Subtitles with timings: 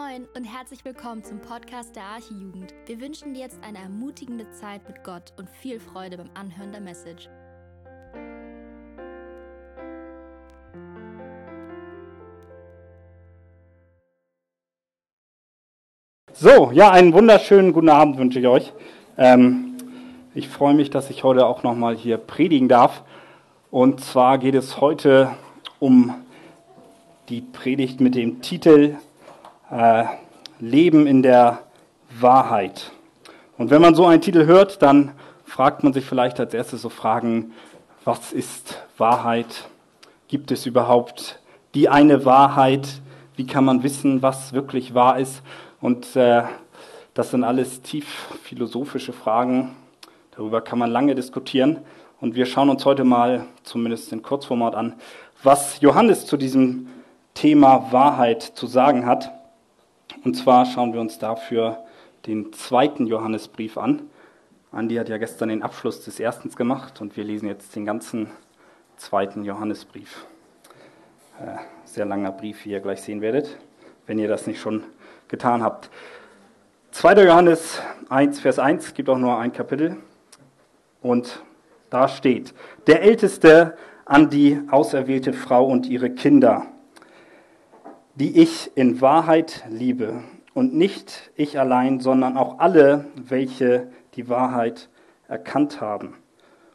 [0.00, 2.72] Moin und herzlich willkommen zum Podcast der Archijugend.
[2.86, 6.80] Wir wünschen dir jetzt eine ermutigende Zeit mit Gott und viel Freude beim Anhören der
[6.80, 7.28] Message.
[16.32, 18.72] So, ja, einen wunderschönen guten Abend wünsche ich euch.
[19.18, 19.76] Ähm,
[20.34, 23.02] ich freue mich, dass ich heute auch nochmal hier predigen darf.
[23.70, 25.32] Und zwar geht es heute
[25.78, 26.14] um
[27.28, 28.96] die Predigt mit dem Titel
[29.70, 30.04] äh,
[30.58, 31.60] Leben in der
[32.18, 32.92] Wahrheit.
[33.56, 35.12] Und wenn man so einen Titel hört, dann
[35.44, 37.52] fragt man sich vielleicht als erstes so Fragen,
[38.04, 39.68] was ist Wahrheit?
[40.28, 41.38] Gibt es überhaupt
[41.74, 43.00] die eine Wahrheit?
[43.36, 45.42] Wie kann man wissen, was wirklich wahr ist?
[45.80, 46.42] Und äh,
[47.14, 48.06] das sind alles tief
[48.42, 49.76] philosophische Fragen.
[50.36, 51.80] Darüber kann man lange diskutieren.
[52.20, 54.94] Und wir schauen uns heute mal, zumindest in Kurzformat an,
[55.42, 56.88] was Johannes zu diesem
[57.34, 59.39] Thema Wahrheit zu sagen hat.
[60.22, 61.84] Und zwar schauen wir uns dafür
[62.26, 64.02] den zweiten Johannesbrief an.
[64.70, 68.30] Andi hat ja gestern den Abschluss des ersten gemacht und wir lesen jetzt den ganzen
[68.96, 70.26] zweiten Johannesbrief.
[71.40, 73.56] Äh, sehr langer Brief, wie ihr gleich sehen werdet,
[74.06, 74.84] wenn ihr das nicht schon
[75.28, 75.90] getan habt.
[76.90, 77.24] 2.
[77.24, 79.96] Johannes 1, Vers 1 gibt auch nur ein Kapitel
[81.00, 81.42] und
[81.88, 82.52] da steht,
[82.86, 86.66] der Älteste an die auserwählte Frau und ihre Kinder
[88.14, 90.22] die ich in Wahrheit liebe.
[90.52, 94.88] Und nicht ich allein, sondern auch alle, welche die Wahrheit
[95.28, 96.14] erkannt haben.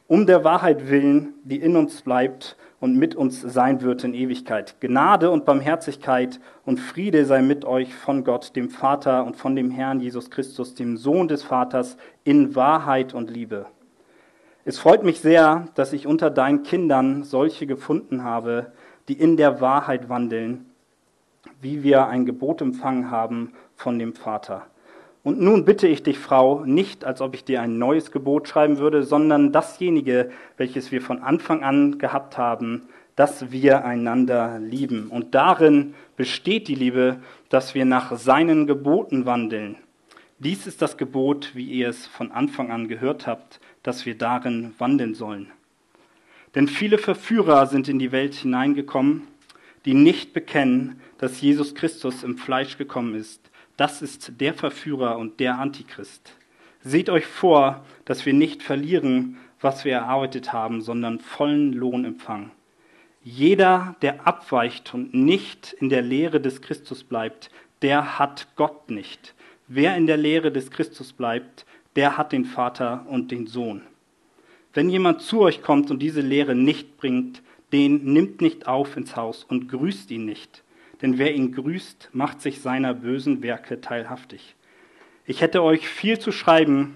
[0.08, 4.80] Um der Wahrheit willen, die in uns bleibt und mit uns sein wird in Ewigkeit.
[4.80, 9.72] Gnade und Barmherzigkeit und Friede sei mit euch von Gott, dem Vater und von dem
[9.72, 13.66] Herrn Jesus Christus, dem Sohn des Vaters, in Wahrheit und Liebe.
[14.64, 18.72] Es freut mich sehr, dass ich unter deinen Kindern solche gefunden habe,
[19.08, 20.66] die in der Wahrheit wandeln
[21.66, 24.68] wie wir ein Gebot empfangen haben von dem Vater.
[25.24, 28.78] Und nun bitte ich dich, Frau, nicht als ob ich dir ein neues Gebot schreiben
[28.78, 32.84] würde, sondern dasjenige, welches wir von Anfang an gehabt haben,
[33.16, 35.08] dass wir einander lieben.
[35.08, 37.18] Und darin besteht die Liebe,
[37.50, 39.78] dass wir nach seinen Geboten wandeln.
[40.38, 44.76] Dies ist das Gebot, wie ihr es von Anfang an gehört habt, dass wir darin
[44.78, 45.52] wandeln sollen.
[46.54, 49.24] Denn viele Verführer sind in die Welt hineingekommen,
[49.86, 53.50] die nicht bekennen, dass Jesus Christus im Fleisch gekommen ist.
[53.78, 56.36] Das ist der Verführer und der Antichrist.
[56.82, 62.52] Seht euch vor, dass wir nicht verlieren, was wir erarbeitet haben, sondern vollen Lohn empfangen.
[63.24, 67.50] Jeder, der abweicht und nicht in der Lehre des Christus bleibt,
[67.82, 69.34] der hat Gott nicht.
[69.68, 73.82] Wer in der Lehre des Christus bleibt, der hat den Vater und den Sohn.
[74.74, 77.42] Wenn jemand zu euch kommt und diese Lehre nicht bringt,
[77.72, 80.64] den nimmt nicht auf ins Haus und grüßt ihn nicht
[81.02, 84.56] denn wer ihn grüßt, macht sich seiner bösen Werke teilhaftig.
[85.26, 86.96] Ich hätte euch viel zu schreiben,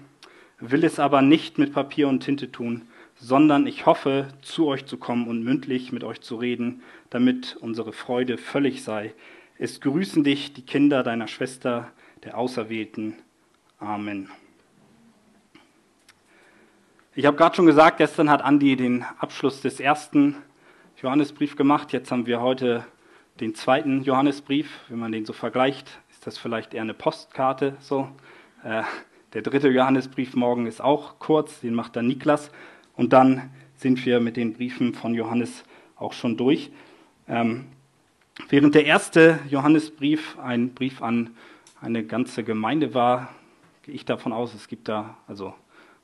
[0.58, 4.96] will es aber nicht mit Papier und Tinte tun, sondern ich hoffe, zu euch zu
[4.96, 9.14] kommen und mündlich mit euch zu reden, damit unsere Freude völlig sei.
[9.58, 11.92] Es grüßen dich die Kinder deiner Schwester,
[12.24, 13.14] der Auserwählten.
[13.78, 14.30] Amen.
[17.14, 20.36] Ich habe gerade schon gesagt, gestern hat Andi den Abschluss des ersten
[21.02, 21.94] Johannesbrief gemacht.
[21.94, 22.84] Jetzt haben wir heute
[23.40, 28.08] den zweiten Johannesbrief, wenn man den so vergleicht, ist das vielleicht eher eine Postkarte so.
[28.64, 28.82] Äh,
[29.32, 32.50] der dritte Johannesbrief morgen ist auch kurz, den macht dann Niklas.
[32.96, 35.64] Und dann sind wir mit den Briefen von Johannes
[35.96, 36.70] auch schon durch.
[37.26, 37.64] Ähm,
[38.50, 41.30] während der erste Johannesbrief ein Brief an
[41.80, 43.34] eine ganze Gemeinde war,
[43.84, 45.54] gehe ich davon aus, es gibt da also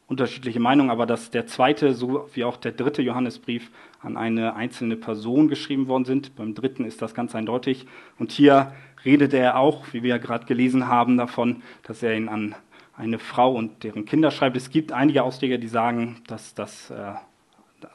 [0.09, 4.97] unterschiedliche Meinungen, aber dass der zweite so wie auch der dritte Johannesbrief an eine einzelne
[4.97, 6.37] Person geschrieben worden sind.
[6.37, 7.87] Beim dritten ist das ganz eindeutig.
[8.19, 8.73] Und hier
[9.05, 12.55] redet er auch, wie wir gerade gelesen haben, davon, dass er ihn an
[12.97, 14.57] eine Frau und deren Kinder schreibt.
[14.57, 17.13] Es gibt einige Ausleger, die sagen, dass das äh,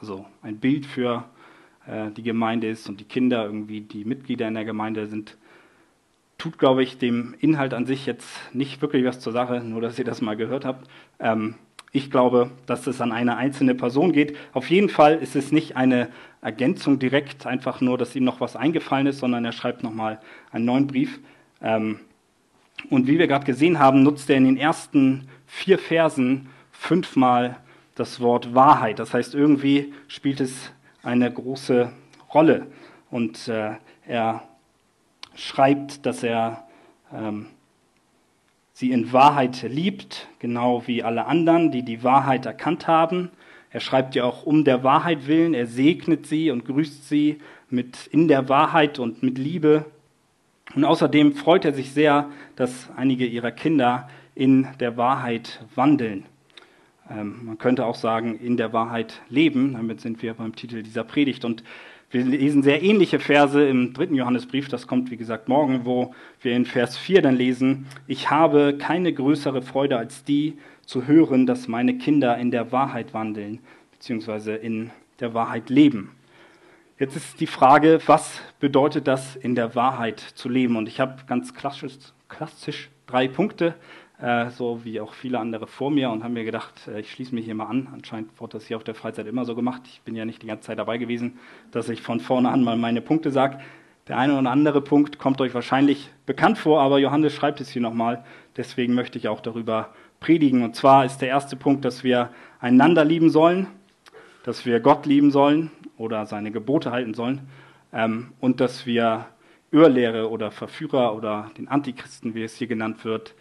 [0.00, 1.24] also ein Bild für
[1.86, 5.36] äh, die Gemeinde ist und die Kinder irgendwie die Mitglieder in der Gemeinde sind.
[6.38, 9.98] Tut, glaube ich, dem Inhalt an sich jetzt nicht wirklich was zur Sache, nur dass
[9.98, 10.88] ihr das mal gehört habt.
[11.20, 11.54] Ähm,
[11.92, 14.36] ich glaube, dass es an eine einzelne Person geht.
[14.54, 16.08] Auf jeden Fall ist es nicht eine
[16.40, 20.18] Ergänzung direkt, einfach nur, dass ihm noch was eingefallen ist, sondern er schreibt nochmal
[20.50, 21.20] einen neuen Brief.
[21.60, 22.00] Ähm,
[22.88, 27.58] und wie wir gerade gesehen haben, nutzt er in den ersten vier Versen fünfmal
[27.94, 28.98] das Wort Wahrheit.
[28.98, 30.72] Das heißt, irgendwie spielt es
[31.02, 31.92] eine große
[32.32, 32.66] Rolle.
[33.10, 33.72] Und äh,
[34.06, 34.42] er
[35.34, 36.66] schreibt, dass er
[37.14, 37.46] ähm,
[38.72, 43.30] sie in Wahrheit liebt, genau wie alle anderen, die die Wahrheit erkannt haben.
[43.70, 47.38] Er schreibt ja auch um der Wahrheit willen, er segnet sie und grüßt sie
[47.70, 49.86] mit in der Wahrheit und mit Liebe.
[50.74, 56.24] Und außerdem freut er sich sehr, dass einige ihrer Kinder in der Wahrheit wandeln.
[57.10, 59.74] Ähm, man könnte auch sagen, in der Wahrheit leben.
[59.74, 61.44] Damit sind wir beim Titel dieser Predigt.
[61.44, 61.62] Und
[62.12, 64.68] wir lesen sehr ähnliche Verse im dritten Johannesbrief.
[64.68, 69.12] Das kommt, wie gesagt, morgen, wo wir in Vers 4 dann lesen, ich habe keine
[69.12, 73.60] größere Freude als die, zu hören, dass meine Kinder in der Wahrheit wandeln,
[73.92, 76.10] beziehungsweise in der Wahrheit leben.
[76.98, 80.76] Jetzt ist die Frage, was bedeutet das, in der Wahrheit zu leben?
[80.76, 81.94] Und ich habe ganz klassisch,
[82.28, 83.74] klassisch drei Punkte,
[84.22, 87.34] äh, so wie auch viele andere vor mir, und habe mir gedacht, äh, ich schließe
[87.34, 87.88] mich hier mal an.
[87.92, 89.82] Anscheinend wurde das hier auf der Freizeit immer so gemacht.
[89.86, 91.38] Ich bin ja nicht die ganze Zeit dabei gewesen,
[91.72, 93.58] dass ich von vorne an mal meine Punkte sage.
[94.06, 97.82] Der eine oder andere Punkt kommt euch wahrscheinlich bekannt vor, aber Johannes schreibt es hier
[97.82, 98.24] nochmal.
[98.56, 100.62] Deswegen möchte ich auch darüber predigen.
[100.62, 102.30] Und zwar ist der erste Punkt, dass wir
[102.60, 103.66] einander lieben sollen,
[104.44, 107.48] dass wir Gott lieben sollen oder seine Gebote halten sollen
[107.92, 109.26] ähm, und dass wir
[109.72, 113.34] Irrlehre oder Verführer oder den Antichristen, wie es hier genannt wird,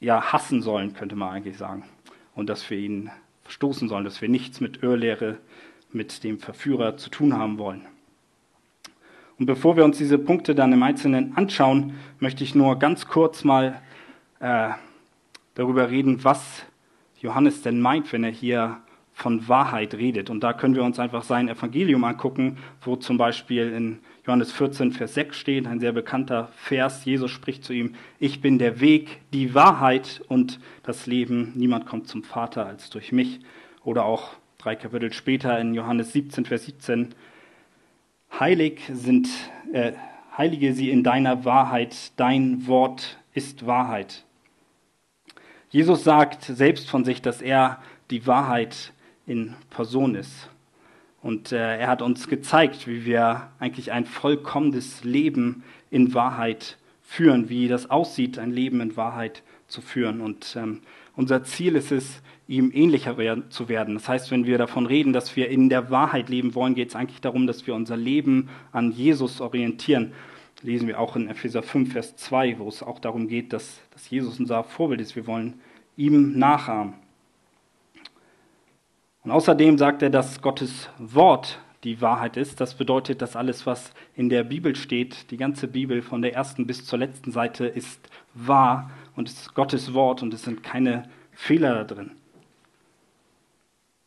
[0.00, 1.84] ja hassen sollen, könnte man eigentlich sagen.
[2.34, 3.10] Und dass wir ihn
[3.42, 5.38] verstoßen sollen, dass wir nichts mit Irrlehre,
[5.92, 7.86] mit dem Verführer zu tun haben wollen.
[9.38, 13.44] Und bevor wir uns diese Punkte dann im Einzelnen anschauen, möchte ich nur ganz kurz
[13.44, 13.80] mal
[14.40, 14.70] äh,
[15.54, 16.64] darüber reden, was
[17.20, 18.78] Johannes denn meint, wenn er hier
[19.12, 20.30] von Wahrheit redet.
[20.30, 24.92] Und da können wir uns einfach sein Evangelium angucken, wo zum Beispiel in Johannes 14,
[24.92, 27.06] Vers 6 steht, ein sehr bekannter Vers.
[27.06, 31.54] Jesus spricht zu ihm, ich bin der Weg, die Wahrheit und das Leben.
[31.54, 33.40] Niemand kommt zum Vater als durch mich.
[33.84, 37.14] Oder auch drei Kapitel später in Johannes 17, Vers 17,
[38.38, 39.30] heilig sind,
[39.72, 39.92] äh,
[40.36, 44.26] heilige sie in deiner Wahrheit, dein Wort ist Wahrheit.
[45.70, 48.92] Jesus sagt selbst von sich, dass er die Wahrheit
[49.26, 50.50] in Person ist.
[51.22, 57.48] Und äh, er hat uns gezeigt, wie wir eigentlich ein vollkommenes Leben in Wahrheit führen,
[57.48, 60.20] wie das aussieht, ein Leben in Wahrheit zu führen.
[60.20, 60.80] Und ähm,
[61.16, 63.16] unser Ziel ist es, ihm ähnlicher
[63.50, 63.94] zu werden.
[63.94, 66.96] Das heißt, wenn wir davon reden, dass wir in der Wahrheit leben wollen, geht es
[66.96, 70.12] eigentlich darum, dass wir unser Leben an Jesus orientieren.
[70.62, 74.08] Lesen wir auch in Epheser 5, Vers 2, wo es auch darum geht, dass, dass
[74.08, 75.14] Jesus unser Vorbild ist.
[75.14, 75.60] Wir wollen
[75.96, 76.94] ihm nachahmen.
[79.24, 82.60] Und außerdem sagt er, dass Gottes Wort die Wahrheit ist.
[82.60, 86.66] Das bedeutet, dass alles, was in der Bibel steht, die ganze Bibel von der ersten
[86.66, 91.74] bis zur letzten Seite, ist wahr und ist Gottes Wort und es sind keine Fehler
[91.74, 92.12] da drin.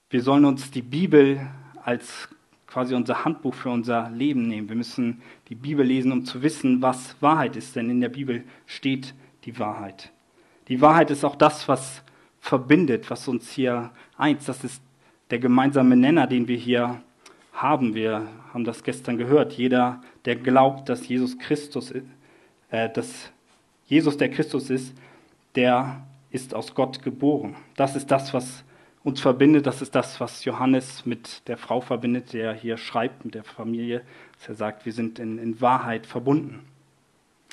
[0.10, 1.40] Wir sollen uns die Bibel
[1.84, 2.28] als
[2.68, 4.70] quasi unser Handbuch für unser Leben nehmen.
[4.70, 8.44] Wir müssen die Bibel lesen, um zu wissen, was Wahrheit ist, denn in der Bibel
[8.66, 9.14] steht
[9.46, 10.12] die Wahrheit.
[10.68, 12.04] Die Wahrheit ist auch das, was
[12.40, 14.48] verbindet, was uns hier eint.
[14.48, 14.82] Das ist
[15.32, 17.02] der gemeinsame Nenner, den wir hier
[17.54, 17.96] haben.
[17.96, 19.54] Wir haben das gestern gehört.
[19.54, 21.94] Jeder, der glaubt, dass Jesus Christus,
[22.70, 23.32] äh, dass
[23.88, 24.94] Jesus der Christus ist,
[25.56, 27.56] der ist aus Gott geboren.
[27.76, 28.64] Das ist das, was
[29.04, 29.66] uns verbindet.
[29.66, 34.02] Das ist das, was Johannes mit der Frau verbindet, der hier schreibt, mit der Familie.
[34.38, 36.60] Dass er sagt, wir sind in, in Wahrheit verbunden.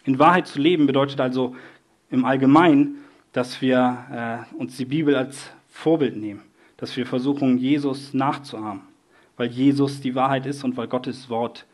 [0.05, 1.55] In Wahrheit zu leben bedeutet also
[2.11, 6.48] im Allgemeinen, dass wir äh, uns die Bibel als Vorbild nehmen
[6.79, 8.83] dass wir versuchen, Jesus nachzuahmen,
[9.37, 11.67] weil Jesus die Wahrheit ist und weil Gottes Wort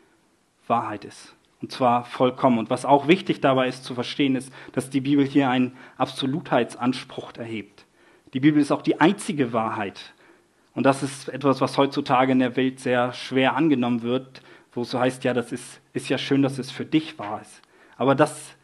[0.67, 1.33] Wahrheit ist.
[1.61, 2.59] Und zwar vollkommen.
[2.59, 7.33] Und was auch wichtig dabei ist zu verstehen, ist, dass die Bibel hier einen Absolutheitsanspruch
[7.37, 7.85] erhebt.
[8.33, 10.13] Die Bibel ist auch die einzige Wahrheit.
[10.73, 14.41] Und das ist etwas, was heutzutage in der Welt sehr schwer angenommen wird,
[14.73, 17.41] wo es so heißt, ja, das ist, ist ja schön, dass es für dich wahr
[17.41, 17.61] ist.
[17.95, 18.55] Aber das,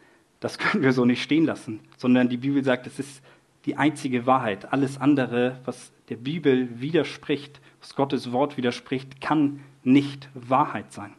[0.41, 3.23] das können wir so nicht stehen lassen, sondern die Bibel sagt, es ist
[3.65, 4.73] die einzige Wahrheit.
[4.73, 11.13] Alles andere, was der Bibel widerspricht, was Gottes Wort widerspricht, kann nicht Wahrheit sein.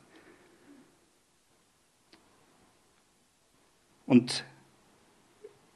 [4.04, 4.44] Und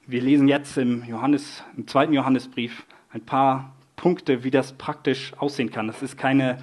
[0.06, 5.70] wir lesen jetzt im, Johannes, im zweiten Johannesbrief ein paar Punkte, wie das praktisch aussehen
[5.70, 5.86] kann.
[5.86, 6.58] Das ist keine,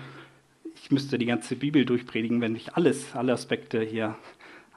[0.75, 4.15] ich müsste die ganze Bibel durchpredigen, wenn ich alles, alle Aspekte hier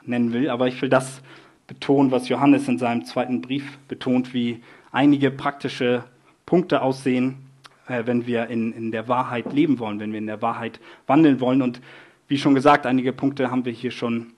[0.03, 1.21] nennen will, aber ich will das
[1.67, 6.05] betonen, was Johannes in seinem zweiten Brief betont, wie einige praktische
[6.47, 7.46] Punkte aussehen,
[7.89, 11.63] wenn wir in, in der Wahrheit leben wollen, wenn wir in der Wahrheit wandeln wollen.
[11.63, 11.81] Und
[12.29, 14.33] wie schon gesagt, einige Punkte haben wir hier schon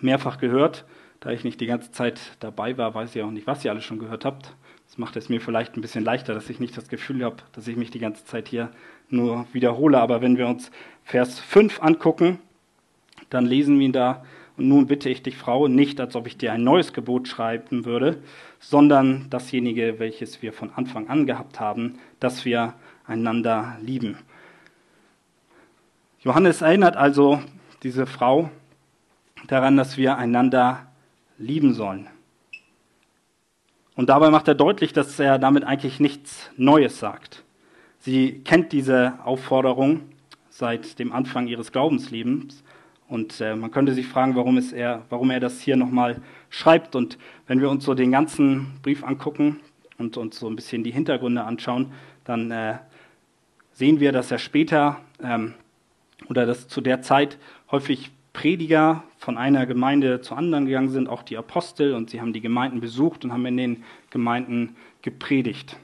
[0.00, 0.84] mehrfach gehört.
[1.20, 3.82] Da ich nicht die ganze Zeit dabei war, weiß ich auch nicht, was ihr alle
[3.82, 4.54] schon gehört habt.
[4.88, 7.68] Das macht es mir vielleicht ein bisschen leichter, dass ich nicht das Gefühl habe, dass
[7.68, 8.70] ich mich die ganze Zeit hier
[9.08, 9.98] nur wiederhole.
[9.98, 10.70] Aber wenn wir uns
[11.04, 12.38] Vers 5 angucken,
[13.30, 14.24] dann lesen wir ihn da,
[14.56, 17.84] und nun bitte ich dich, Frau, nicht, als ob ich dir ein neues Gebot schreiben
[17.84, 18.22] würde,
[18.60, 22.74] sondern dasjenige, welches wir von Anfang an gehabt haben, dass wir
[23.06, 24.18] einander lieben.
[26.20, 27.42] Johannes erinnert also
[27.82, 28.50] diese Frau
[29.48, 30.86] daran, dass wir einander
[31.38, 32.08] lieben sollen.
[33.94, 37.42] Und dabei macht er deutlich, dass er damit eigentlich nichts Neues sagt.
[37.98, 40.02] Sie kennt diese Aufforderung
[40.48, 42.62] seit dem Anfang ihres Glaubenslebens.
[43.12, 46.96] Und äh, man könnte sich fragen, warum, ist er, warum er das hier nochmal schreibt.
[46.96, 49.60] Und wenn wir uns so den ganzen Brief angucken
[49.98, 51.92] und uns so ein bisschen die Hintergründe anschauen,
[52.24, 52.78] dann äh,
[53.74, 55.52] sehen wir, dass er später ähm,
[56.30, 57.36] oder dass zu der Zeit
[57.70, 62.32] häufig Prediger von einer Gemeinde zur anderen gegangen sind, auch die Apostel, und sie haben
[62.32, 65.76] die Gemeinden besucht und haben in den Gemeinden gepredigt.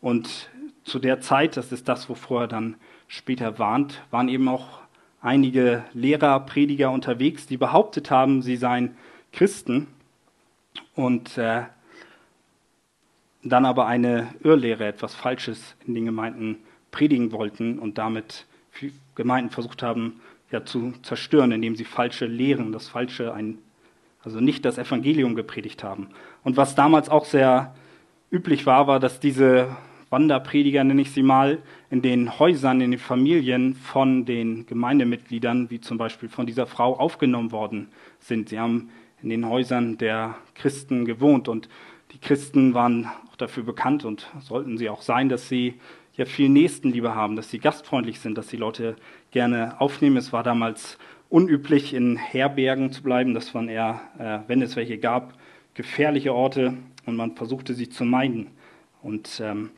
[0.00, 0.48] Und
[0.84, 2.76] zu der Zeit, das ist das, wovor er dann
[3.08, 4.79] später warnt, waren eben auch
[5.20, 8.96] einige Lehrer, Prediger unterwegs, die behauptet haben, sie seien
[9.32, 9.86] Christen
[10.94, 11.62] und äh,
[13.42, 16.58] dann aber eine Irrlehre, etwas Falsches in den Gemeinden
[16.90, 18.46] predigen wollten und damit
[19.14, 23.58] Gemeinden versucht haben, ja, zu zerstören, indem sie falsche Lehren, das falsche, ein,
[24.22, 26.08] also nicht das Evangelium gepredigt haben.
[26.42, 27.74] Und was damals auch sehr
[28.30, 29.76] üblich war, war, dass diese
[30.10, 35.80] Wanderprediger, nenne ich sie mal, in den Häusern, in den Familien von den Gemeindemitgliedern, wie
[35.80, 37.88] zum Beispiel von dieser Frau, aufgenommen worden
[38.18, 38.48] sind.
[38.48, 38.90] Sie haben
[39.22, 41.68] in den Häusern der Christen gewohnt und
[42.12, 45.74] die Christen waren auch dafür bekannt und sollten sie auch sein, dass sie
[46.16, 48.96] ja viel Nächstenliebe haben, dass sie gastfreundlich sind, dass sie Leute
[49.30, 50.16] gerne aufnehmen.
[50.16, 50.98] Es war damals
[51.28, 53.32] unüblich, in Herbergen zu bleiben.
[53.32, 55.34] Das waren eher, äh, wenn es welche gab,
[55.74, 56.74] gefährliche Orte
[57.06, 58.48] und man versuchte sie zu meiden.
[59.02, 59.70] Und ähm,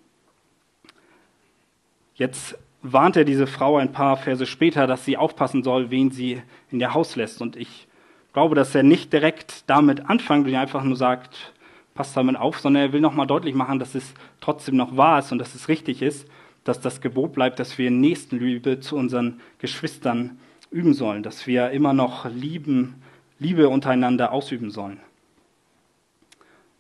[2.15, 6.43] jetzt warnt er diese Frau ein paar Verse später, dass sie aufpassen soll, wen sie
[6.71, 7.41] in ihr Haus lässt.
[7.41, 7.87] Und ich
[8.33, 11.53] glaube, dass er nicht direkt damit anfängt und einfach nur sagt,
[11.95, 15.31] passt damit auf, sondern er will nochmal deutlich machen, dass es trotzdem noch wahr ist
[15.31, 16.27] und dass es richtig ist,
[16.65, 20.39] dass das Gebot bleibt, dass wir Nächstenliebe zu unseren Geschwistern
[20.71, 23.03] üben sollen, dass wir immer noch lieben,
[23.39, 25.01] Liebe untereinander ausüben sollen.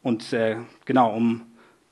[0.02, 1.42] Und äh, genau, um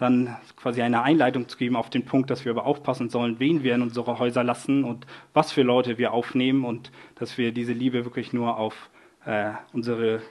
[0.01, 3.63] dann quasi eine Einleitung zu geben auf den Punkt, dass wir aber aufpassen sollen, wen
[3.63, 7.75] wir in unsere Häuser lassen und was für Leute wir aufnehmen und dass wir diese
[7.75, 8.89] Liebe wirklich nur auf
[9.27, 10.23] äh, unsere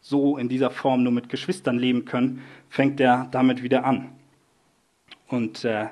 [0.00, 4.10] so in dieser Form nur mit Geschwistern leben können, fängt er damit wieder an.
[5.28, 5.88] Und äh,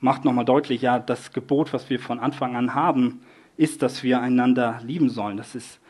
[0.00, 3.20] macht nochmal deutlich, ja, das Gebot, was wir von Anfang an haben,
[3.58, 5.36] ist, dass wir einander lieben sollen.
[5.36, 5.80] Das ist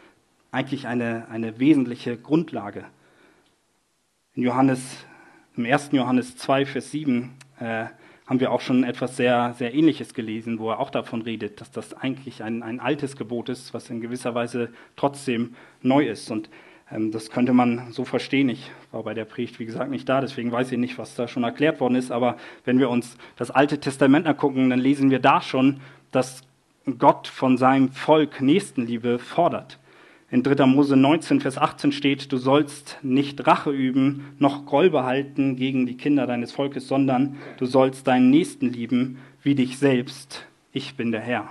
[0.51, 2.85] eigentlich eine, eine wesentliche Grundlage.
[4.35, 5.05] In Johannes
[5.59, 5.91] im 1.
[5.93, 7.87] Johannes 2, Vers 7 äh,
[8.27, 11.73] haben wir auch schon etwas sehr, sehr Ähnliches gelesen, wo er auch davon redet, dass
[11.73, 16.31] das eigentlich ein, ein altes Gebot ist, was in gewisser Weise trotzdem neu ist.
[16.31, 16.49] Und
[16.93, 18.49] ähm, das könnte man so verstehen.
[18.51, 21.27] Ich war bei der Predigt, wie gesagt, nicht da, deswegen weiß ich nicht, was da
[21.27, 22.13] schon erklärt worden ist.
[22.13, 25.81] Aber wenn wir uns das Alte Testament angucken, dann lesen wir da schon,
[26.13, 26.43] dass
[26.99, 29.79] Gott von seinem Volk Nächstenliebe fordert.
[30.31, 30.67] In 3.
[30.67, 35.97] Mose 19, Vers 18 steht, du sollst nicht Rache üben, noch Groll behalten gegen die
[35.97, 40.47] Kinder deines Volkes, sondern du sollst deinen Nächsten lieben wie dich selbst.
[40.73, 41.49] Ich bin der Herr.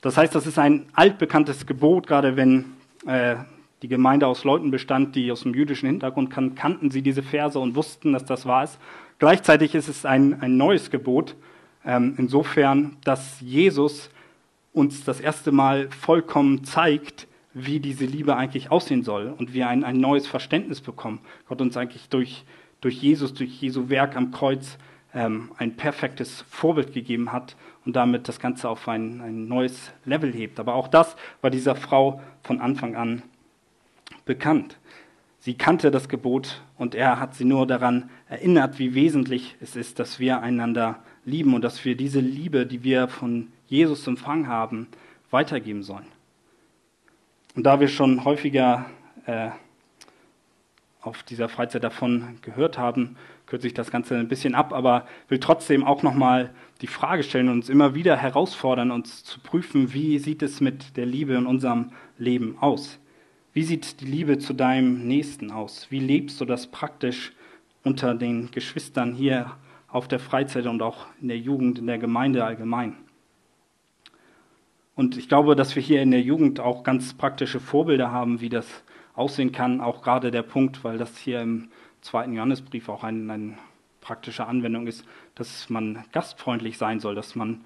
[0.00, 2.64] Das heißt, das ist ein altbekanntes Gebot, gerade wenn
[3.06, 3.36] äh,
[3.82, 7.58] die Gemeinde aus Leuten bestand, die aus dem jüdischen Hintergrund kannten, kannten sie diese Verse
[7.58, 8.78] und wussten, dass das wahr ist.
[9.18, 11.36] Gleichzeitig ist es ein, ein neues Gebot,
[11.84, 14.08] ähm, insofern, dass Jesus
[14.78, 19.84] uns das erste Mal vollkommen zeigt, wie diese Liebe eigentlich aussehen soll und wir ein,
[19.84, 21.20] ein neues Verständnis bekommen.
[21.48, 22.44] Gott uns eigentlich durch,
[22.80, 24.78] durch Jesus, durch Jesu Werk am Kreuz
[25.14, 30.32] ähm, ein perfektes Vorbild gegeben hat und damit das Ganze auf ein, ein neues Level
[30.32, 30.60] hebt.
[30.60, 33.22] Aber auch das war dieser Frau von Anfang an
[34.24, 34.78] bekannt.
[35.40, 39.98] Sie kannte das Gebot und er hat sie nur daran erinnert, wie wesentlich es ist,
[39.98, 44.88] dass wir einander lieben und dass wir diese Liebe, die wir von Jesus empfangen haben,
[45.30, 46.06] weitergeben sollen.
[47.54, 48.86] Und da wir schon häufiger
[49.26, 49.50] äh,
[51.00, 55.40] auf dieser Freizeit davon gehört haben, kürze ich das Ganze ein bisschen ab, aber will
[55.40, 60.18] trotzdem auch nochmal die Frage stellen und uns immer wieder herausfordern, uns zu prüfen, wie
[60.18, 62.98] sieht es mit der Liebe in unserem Leben aus?
[63.52, 65.86] Wie sieht die Liebe zu deinem Nächsten aus?
[65.90, 67.32] Wie lebst du das praktisch
[67.82, 69.52] unter den Geschwistern hier
[69.88, 72.96] auf der Freizeit und auch in der Jugend, in der Gemeinde allgemein?
[74.98, 78.48] Und ich glaube, dass wir hier in der Jugend auch ganz praktische Vorbilder haben, wie
[78.48, 78.82] das
[79.14, 79.80] aussehen kann.
[79.80, 81.68] Auch gerade der Punkt, weil das hier im
[82.00, 83.58] zweiten Johannesbrief auch eine, eine
[84.00, 85.04] praktische Anwendung ist,
[85.36, 87.60] dass man gastfreundlich sein soll, dass man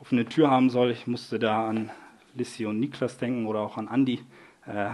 [0.00, 0.92] offene Tür haben soll.
[0.92, 1.90] Ich musste da an
[2.36, 4.20] Lissy und Niklas denken oder auch an Andi,
[4.66, 4.90] äh,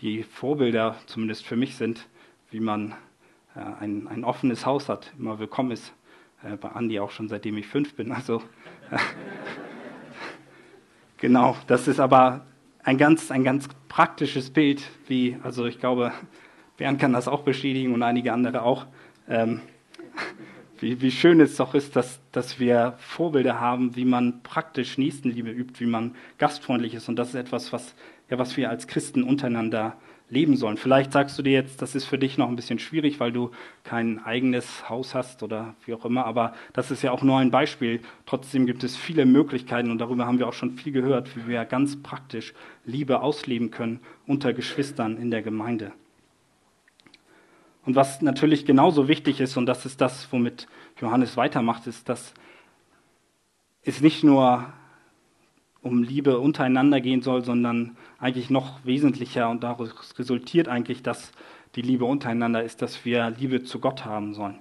[0.00, 2.08] die Vorbilder zumindest für mich sind,
[2.50, 2.94] wie man
[3.54, 5.92] äh, ein, ein offenes Haus hat, immer willkommen ist.
[6.42, 8.10] Äh, bei Andi auch schon seitdem ich fünf bin.
[8.10, 8.42] Also
[11.18, 12.44] Genau, das ist aber
[12.82, 16.12] ein ganz, ein ganz praktisches Bild, wie, also ich glaube,
[16.76, 18.86] Bernd kann das auch bestätigen und einige andere auch.
[19.28, 19.62] Ähm,
[20.78, 25.50] wie, wie schön es doch ist, dass, dass wir Vorbilder haben, wie man praktisch Nächstenliebe
[25.50, 27.08] übt, wie man gastfreundlich ist.
[27.08, 27.94] Und das ist etwas, was,
[28.28, 29.96] ja, was wir als Christen untereinander
[30.28, 30.76] leben sollen.
[30.76, 33.50] Vielleicht sagst du dir jetzt, das ist für dich noch ein bisschen schwierig, weil du
[33.84, 37.50] kein eigenes Haus hast oder wie auch immer, aber das ist ja auch nur ein
[37.50, 38.00] Beispiel.
[38.26, 41.64] Trotzdem gibt es viele Möglichkeiten und darüber haben wir auch schon viel gehört, wie wir
[41.64, 42.54] ganz praktisch
[42.84, 45.92] Liebe ausleben können unter Geschwistern in der Gemeinde.
[47.84, 50.66] Und was natürlich genauso wichtig ist, und das ist das, womit
[51.00, 52.34] Johannes weitermacht, ist, dass
[53.82, 54.72] es nicht nur
[55.82, 61.32] um Liebe untereinander gehen soll, sondern eigentlich noch wesentlicher und daraus resultiert eigentlich, dass
[61.74, 64.58] die Liebe untereinander ist, dass wir Liebe zu Gott haben sollen.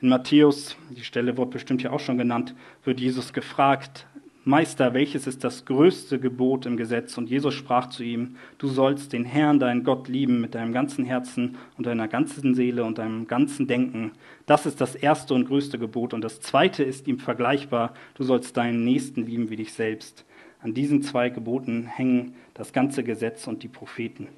[0.00, 4.06] In Matthäus, die Stelle wird bestimmt ja auch schon genannt, wird Jesus gefragt,
[4.48, 7.18] Meister, welches ist das größte Gebot im Gesetz?
[7.18, 11.04] Und Jesus sprach zu ihm, du sollst den Herrn, deinen Gott, lieben mit deinem ganzen
[11.04, 14.12] Herzen und deiner ganzen Seele und deinem ganzen Denken.
[14.46, 16.14] Das ist das erste und größte Gebot.
[16.14, 20.24] Und das zweite ist ihm vergleichbar, du sollst deinen Nächsten lieben wie dich selbst.
[20.60, 24.28] An diesen zwei Geboten hängen das ganze Gesetz und die Propheten.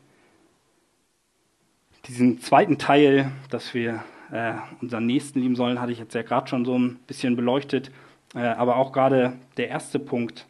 [2.07, 6.49] Diesen zweiten Teil, dass wir äh, unseren Nächsten lieben sollen, hatte ich jetzt ja gerade
[6.49, 7.91] schon so ein bisschen beleuchtet.
[8.35, 10.47] Äh, aber auch gerade der erste Punkt,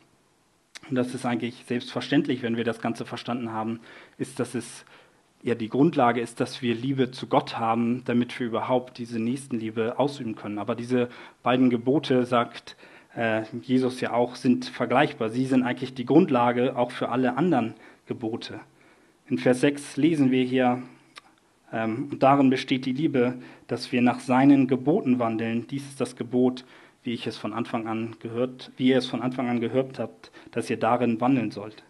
[0.89, 3.81] und das ist eigentlich selbstverständlich, wenn wir das Ganze verstanden haben,
[4.19, 4.85] ist, dass es
[5.43, 9.99] ja die Grundlage ist, dass wir Liebe zu Gott haben, damit wir überhaupt diese Nächstenliebe
[9.99, 10.59] ausüben können.
[10.59, 11.09] Aber diese
[11.43, 12.77] beiden Gebote, sagt
[13.17, 15.31] äh, Jesus ja auch, sind vergleichbar.
[15.31, 17.75] Sie sind eigentlich die Grundlage auch für alle anderen
[18.07, 18.61] Gebote.
[19.27, 20.83] In Vers 6 lesen wir hier,
[21.73, 23.35] ähm, und darin besteht die Liebe,
[23.69, 25.67] dass wir nach seinen Geboten wandeln.
[25.69, 26.65] Dies ist das Gebot,
[27.03, 30.31] wie ich es von Anfang an gehört, wie ihr es von Anfang an gehört habt,
[30.51, 31.83] dass ihr darin wandeln sollt.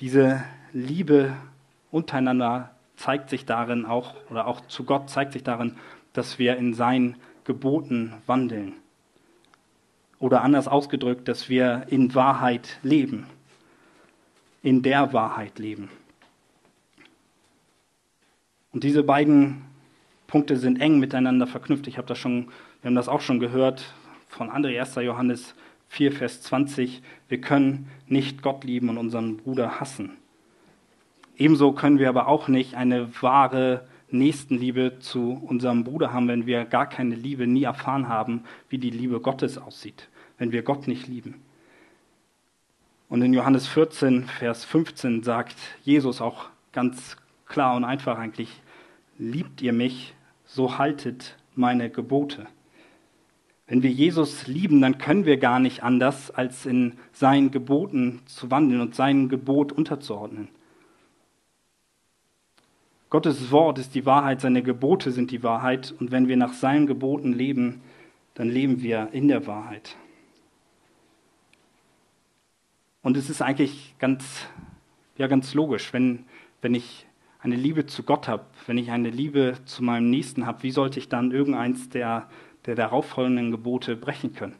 [0.00, 1.36] Diese Liebe
[1.90, 5.76] untereinander zeigt sich darin auch, oder auch zu Gott zeigt sich darin,
[6.12, 8.74] dass wir in seinen Geboten wandeln.
[10.18, 13.26] Oder anders ausgedrückt, dass wir in Wahrheit leben.
[14.62, 15.90] In der Wahrheit leben.
[18.72, 19.62] Und diese beiden
[20.26, 21.86] Punkte sind eng miteinander verknüpft.
[21.86, 22.46] Ich habe das schon,
[22.82, 23.94] wir haben das auch schon gehört
[24.28, 24.96] von André 1.
[24.96, 25.54] Johannes
[25.88, 27.02] 4, Vers 20.
[27.28, 30.16] Wir können nicht Gott lieben und unseren Bruder hassen.
[31.36, 36.64] Ebenso können wir aber auch nicht eine wahre Nächstenliebe zu unserem Bruder haben, wenn wir
[36.64, 41.08] gar keine Liebe nie erfahren haben, wie die Liebe Gottes aussieht, wenn wir Gott nicht
[41.08, 41.42] lieben.
[43.08, 48.60] Und in Johannes 14, Vers 15 sagt Jesus auch ganz klar und einfach eigentlich,
[49.18, 50.14] liebt ihr mich,
[50.44, 52.46] so haltet meine Gebote.
[53.66, 58.50] Wenn wir Jesus lieben, dann können wir gar nicht anders, als in seinen Geboten zu
[58.50, 60.48] wandeln und seinen Gebot unterzuordnen.
[63.14, 66.88] Gottes Wort ist die Wahrheit, seine Gebote sind die Wahrheit und wenn wir nach seinen
[66.88, 67.80] Geboten leben,
[68.34, 69.94] dann leben wir in der Wahrheit.
[73.02, 74.48] Und es ist eigentlich ganz,
[75.16, 76.24] ja, ganz logisch, wenn,
[76.60, 77.06] wenn ich
[77.38, 80.98] eine Liebe zu Gott habe, wenn ich eine Liebe zu meinem Nächsten habe, wie sollte
[80.98, 82.28] ich dann irgendeins der,
[82.66, 84.56] der darauffolgenden Gebote brechen können?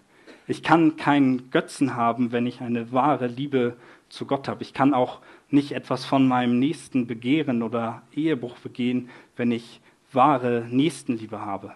[0.46, 3.76] Ich kann keinen Götzen haben, wenn ich eine wahre Liebe
[4.10, 4.62] zu Gott habe.
[4.62, 9.80] Ich kann auch nicht etwas von meinem Nächsten begehren oder Ehebruch begehen, wenn ich
[10.12, 11.74] wahre Nächstenliebe habe.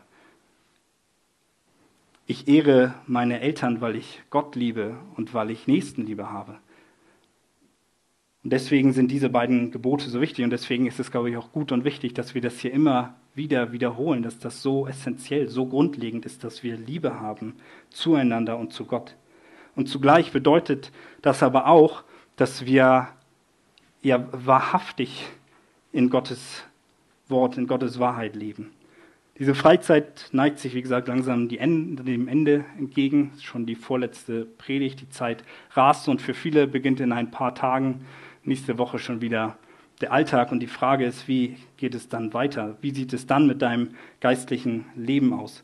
[2.27, 6.59] Ich ehre meine Eltern, weil ich Gott liebe und weil ich Nächstenliebe habe.
[8.45, 11.53] Und deswegen sind diese beiden Gebote so wichtig und deswegen ist es, glaube ich, auch
[11.53, 15.67] gut und wichtig, dass wir das hier immer wieder wiederholen, dass das so essentiell, so
[15.67, 17.57] grundlegend ist, dass wir Liebe haben
[17.91, 19.17] zueinander und zu Gott.
[19.75, 22.05] Und zugleich bedeutet das aber auch,
[22.37, 23.09] dass wir
[24.09, 25.27] ja wahrhaftig
[25.93, 26.65] in Gottes
[27.29, 28.73] Wort, in Gottes Wahrheit leben.
[29.39, 33.31] Diese Freizeit neigt sich, wie gesagt, langsam Ende, dem Ende entgegen.
[33.41, 35.45] Schon die vorletzte Predigt, die Zeit
[35.75, 38.05] rast und für viele beginnt in ein paar Tagen
[38.43, 39.57] nächste Woche schon wieder
[40.01, 42.77] der Alltag und die Frage ist, wie geht es dann weiter?
[42.81, 43.91] Wie sieht es dann mit deinem
[44.21, 45.63] geistlichen Leben aus?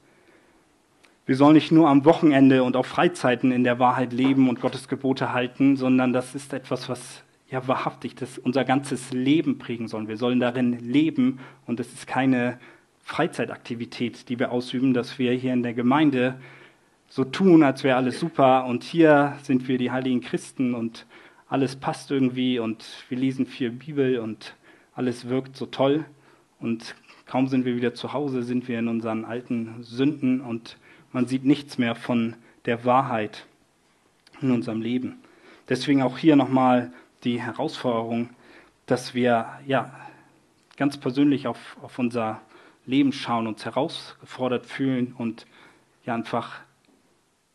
[1.27, 4.89] Wir sollen nicht nur am Wochenende und auf Freizeiten in der Wahrheit leben und Gottes
[4.89, 10.09] Gebote halten, sondern das ist etwas, was ja wahrhaftig das unser ganzes Leben prägen soll.
[10.09, 12.59] Wir sollen darin leben und es ist keine
[13.03, 16.41] Freizeitaktivität, die wir ausüben, dass wir hier in der Gemeinde
[17.09, 21.07] so tun, als wäre alles super und hier sind wir die heiligen Christen und
[21.49, 24.57] alles passt irgendwie und wir lesen viel Bibel und
[24.95, 26.05] alles wirkt so toll.
[26.59, 26.95] Und
[27.27, 30.79] kaum sind wir wieder zu Hause, sind wir in unseren alten Sünden und
[31.13, 33.47] man sieht nichts mehr von der Wahrheit
[34.41, 35.19] in unserem Leben.
[35.69, 36.93] Deswegen auch hier nochmal
[37.25, 38.31] die Herausforderung,
[38.87, 39.93] dass wir ja
[40.77, 42.41] ganz persönlich auf, auf unser
[42.87, 45.47] Leben schauen, uns herausgefordert fühlen und
[46.05, 46.61] ja einfach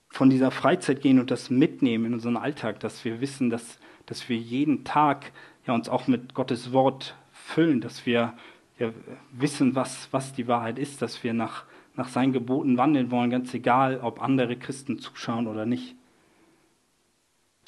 [0.10, 4.27] von dieser Freizeit gehen und das mitnehmen in unseren Alltag, dass wir wissen, dass, dass
[4.27, 5.32] wir jeden Tag
[5.67, 8.34] ja uns auch mit Gottes Wort füllen, dass wir
[8.79, 8.91] ja,
[9.32, 13.53] wissen, was, was die Wahrheit ist, dass wir nach, nach seinen Geboten wandeln wollen, ganz
[13.53, 15.95] egal, ob andere Christen zuschauen oder nicht.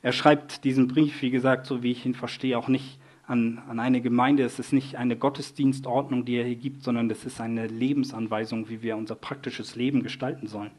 [0.01, 3.79] Er schreibt diesen Brief, wie gesagt, so wie ich ihn verstehe, auch nicht an, an
[3.79, 4.43] eine Gemeinde.
[4.43, 8.81] Es ist nicht eine Gottesdienstordnung, die er hier gibt, sondern es ist eine Lebensanweisung, wie
[8.81, 10.71] wir unser praktisches Leben gestalten sollen.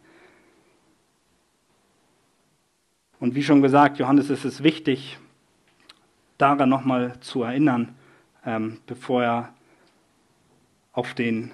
[3.20, 5.18] Und wie schon gesagt, Johannes, ist es wichtig,
[6.38, 7.94] daran nochmal zu erinnern,
[8.44, 9.54] ähm, bevor er
[10.92, 11.52] auf den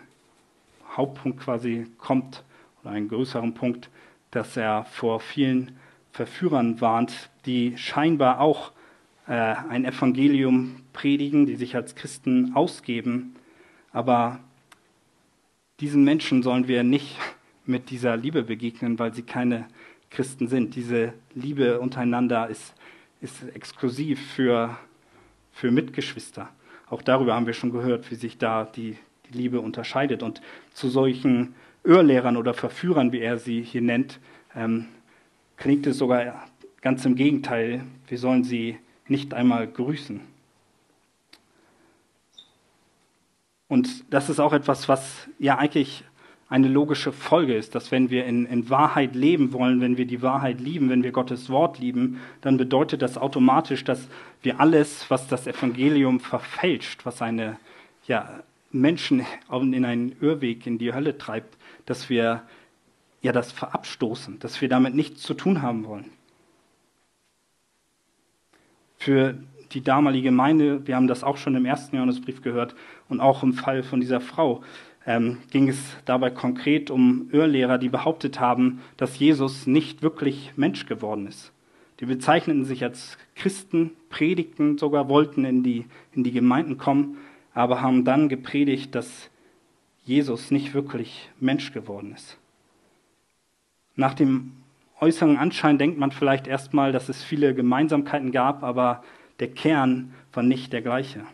[0.96, 2.42] Hauptpunkt quasi kommt,
[2.80, 3.90] oder einen größeren Punkt,
[4.30, 5.76] dass er vor vielen
[6.10, 8.72] Verführern warnt, die scheinbar auch
[9.26, 13.34] äh, ein Evangelium predigen, die sich als Christen ausgeben.
[13.90, 14.38] Aber
[15.80, 17.16] diesen Menschen sollen wir nicht
[17.64, 19.66] mit dieser Liebe begegnen, weil sie keine
[20.10, 20.76] Christen sind.
[20.76, 22.74] Diese Liebe untereinander ist,
[23.20, 24.76] ist exklusiv für,
[25.52, 26.50] für Mitgeschwister.
[26.90, 28.96] Auch darüber haben wir schon gehört, wie sich da die,
[29.30, 30.22] die Liebe unterscheidet.
[30.22, 30.42] Und
[30.74, 34.20] zu solchen Irrlehrern oder Verführern, wie er sie hier nennt,
[34.54, 34.86] ähm,
[35.56, 36.46] klingt es sogar
[36.80, 37.84] ganz im Gegenteil.
[38.06, 40.20] Wir sollen sie nicht einmal grüßen.
[43.68, 46.04] Und das ist auch etwas, was ja eigentlich
[46.48, 50.22] eine logische Folge ist, dass wenn wir in, in, Wahrheit leben wollen, wenn wir die
[50.22, 54.08] Wahrheit lieben, wenn wir Gottes Wort lieben, dann bedeutet das automatisch, dass
[54.42, 57.58] wir alles, was das Evangelium verfälscht, was eine
[58.06, 58.40] ja,
[58.72, 62.42] Menschen in einen Irrweg in die Hölle treibt, dass wir
[63.20, 66.06] ja das verabstoßen, dass wir damit nichts zu tun haben wollen.
[68.98, 69.34] Für
[69.72, 72.74] die damalige Gemeinde, wir haben das auch schon im ersten Johannesbrief gehört
[73.08, 74.62] und auch im Fall von dieser Frau,
[75.06, 80.86] ähm, ging es dabei konkret um Irrlehrer, die behauptet haben, dass Jesus nicht wirklich Mensch
[80.86, 81.52] geworden ist.
[82.00, 87.16] Die bezeichneten sich als Christen, predigten sogar, wollten in die, in die Gemeinden kommen,
[87.54, 89.30] aber haben dann gepredigt, dass
[90.04, 92.38] Jesus nicht wirklich Mensch geworden ist.
[93.96, 94.52] Nach dem
[95.00, 99.02] äußeren Anschein denkt man vielleicht erstmal, dass es viele Gemeinsamkeiten gab, aber
[99.40, 101.24] der Kern war nicht der gleiche.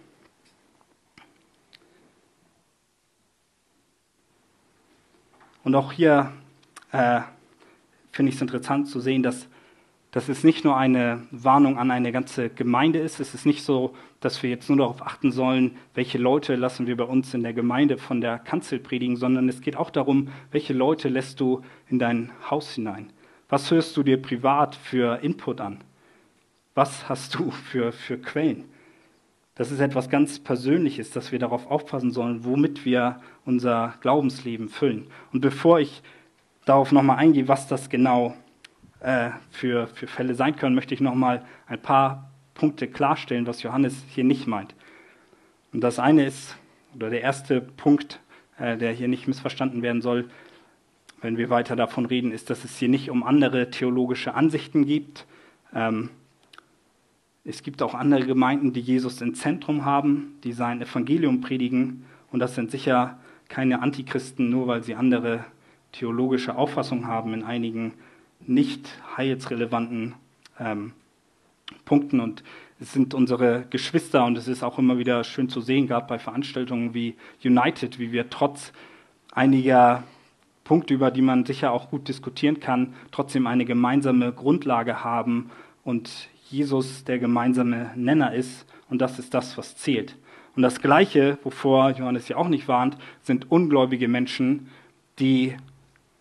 [5.63, 6.31] Und auch hier
[6.93, 7.23] äh,
[8.13, 9.49] finde ich es interessant zu sehen, dass,
[10.11, 13.19] dass es nicht nur eine Warnung an eine ganze Gemeinde ist.
[13.19, 16.99] Es ist nicht so, dass wir jetzt nur darauf achten sollen, welche Leute lassen wir
[16.99, 20.75] bei uns in der Gemeinde von der Kanzel predigen, sondern es geht auch darum, welche
[20.75, 23.14] Leute lässt du in dein Haus hinein.
[23.49, 25.79] Was hörst du dir privat für Input an?
[26.75, 28.65] Was hast du für, für Quellen?
[29.55, 35.07] Das ist etwas ganz Persönliches, dass wir darauf aufpassen sollen, womit wir unser Glaubensleben füllen.
[35.33, 36.03] Und bevor ich
[36.65, 38.35] darauf nochmal eingehe, was das genau
[39.01, 43.95] äh, für, für Fälle sein können, möchte ich nochmal ein paar Punkte klarstellen, was Johannes
[44.09, 44.75] hier nicht meint.
[45.73, 46.57] Und das eine ist,
[46.97, 48.21] oder der erste Punkt,
[48.59, 50.29] äh, der hier nicht missverstanden werden soll,
[51.21, 55.27] wenn wir weiter davon reden, ist, dass es hier nicht um andere theologische Ansichten geht.
[55.75, 56.11] Ähm,
[57.45, 62.05] es gibt auch andere Gemeinden, die Jesus im Zentrum haben, die sein Evangelium predigen.
[62.33, 65.45] Und das sind sicher keine Antichristen, nur weil sie andere
[65.93, 67.95] theologische Auffassungen haben in einigen
[68.47, 70.15] nicht heilsrelevanten
[70.59, 70.93] ähm,
[71.85, 72.21] Punkten.
[72.21, 72.43] Und
[72.81, 76.19] es sind unsere Geschwister und es ist auch immer wieder schön zu sehen, gerade bei
[76.19, 78.73] Veranstaltungen wie United, wie wir trotz
[79.33, 80.03] einiger
[80.65, 85.51] Punkte, über die man sicher auch gut diskutieren kann, trotzdem eine gemeinsame Grundlage haben
[85.85, 90.17] und Jesus der gemeinsame Nenner ist und das ist das, was zählt.
[90.57, 94.69] Und das Gleiche, wovor Johannes ja auch nicht warnt, sind ungläubige Menschen,
[95.19, 95.57] die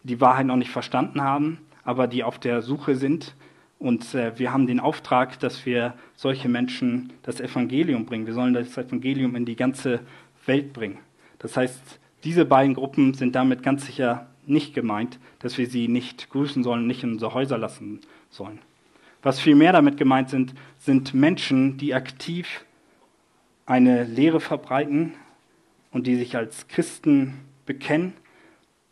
[0.03, 3.35] die Wahrheit noch nicht verstanden haben, aber die auf der Suche sind.
[3.79, 8.25] Und äh, wir haben den Auftrag, dass wir solche Menschen das Evangelium bringen.
[8.25, 9.99] Wir sollen das Evangelium in die ganze
[10.45, 10.97] Welt bringen.
[11.39, 16.29] Das heißt, diese beiden Gruppen sind damit ganz sicher nicht gemeint, dass wir sie nicht
[16.29, 18.59] grüßen sollen, nicht in unsere Häuser lassen sollen.
[19.21, 22.65] Was vielmehr damit gemeint sind, sind Menschen, die aktiv
[23.65, 25.13] eine Lehre verbreiten
[25.91, 28.13] und die sich als Christen bekennen,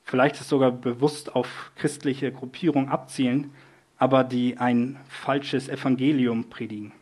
[0.03, 3.51] vielleicht es sogar bewusst auf christliche Gruppierung abzielen,
[3.97, 6.93] aber die ein falsches Evangelium predigen.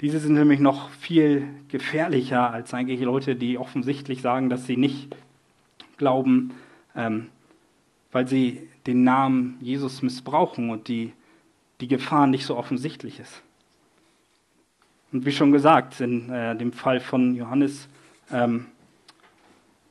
[0.00, 5.14] Diese sind nämlich noch viel gefährlicher als eigentlich Leute, die offensichtlich sagen, dass sie nicht
[5.98, 6.52] glauben,
[7.00, 7.28] ähm,
[8.12, 11.12] weil sie den Namen Jesus missbrauchen und die
[11.80, 13.42] die Gefahr nicht so offensichtlich ist.
[15.12, 17.88] Und wie schon gesagt, in äh, dem Fall von Johannes
[18.30, 18.66] ähm,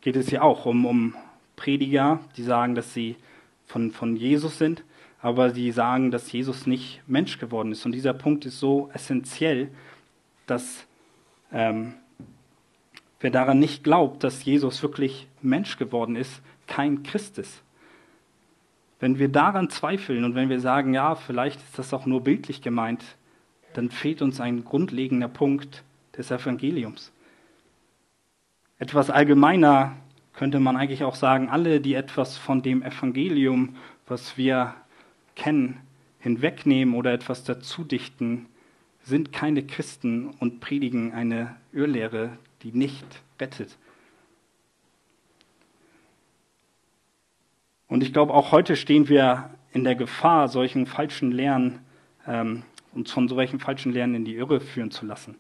[0.02, 1.16] geht es ja auch um, um
[1.56, 3.18] Prediger, die sagen, dass sie
[3.66, 4.84] von, von Jesus sind,
[5.22, 7.86] aber die sagen, dass Jesus nicht Mensch geworden ist.
[7.86, 9.70] Und dieser Punkt ist so essentiell,
[10.48, 10.86] dass
[11.52, 11.96] ähm,
[13.20, 17.62] wer daran nicht glaubt, dass Jesus wirklich Mensch geworden ist, kein Christ ist.
[19.02, 22.62] Wenn wir daran zweifeln und wenn wir sagen, ja, vielleicht ist das auch nur bildlich
[22.62, 23.04] gemeint,
[23.74, 25.84] dann fehlt uns ein grundlegender Punkt
[26.18, 27.12] des Evangeliums.
[28.78, 29.96] Etwas allgemeiner
[30.34, 33.76] könnte man eigentlich auch sagen, alle, die etwas von dem Evangelium,
[34.08, 34.74] was wir
[35.36, 35.82] kennen,
[36.20, 38.46] hinwegnehmen oder etwas dazu dichten,
[39.02, 43.06] sind keine Christen und predigen eine Irrlehre, die nicht
[43.40, 43.78] rettet.
[47.90, 51.80] Und ich glaube, auch heute stehen wir in der Gefahr, solchen falschen Lehren,
[52.28, 55.36] ähm, uns von solchen falschen Lehren in die Irre führen zu lassen.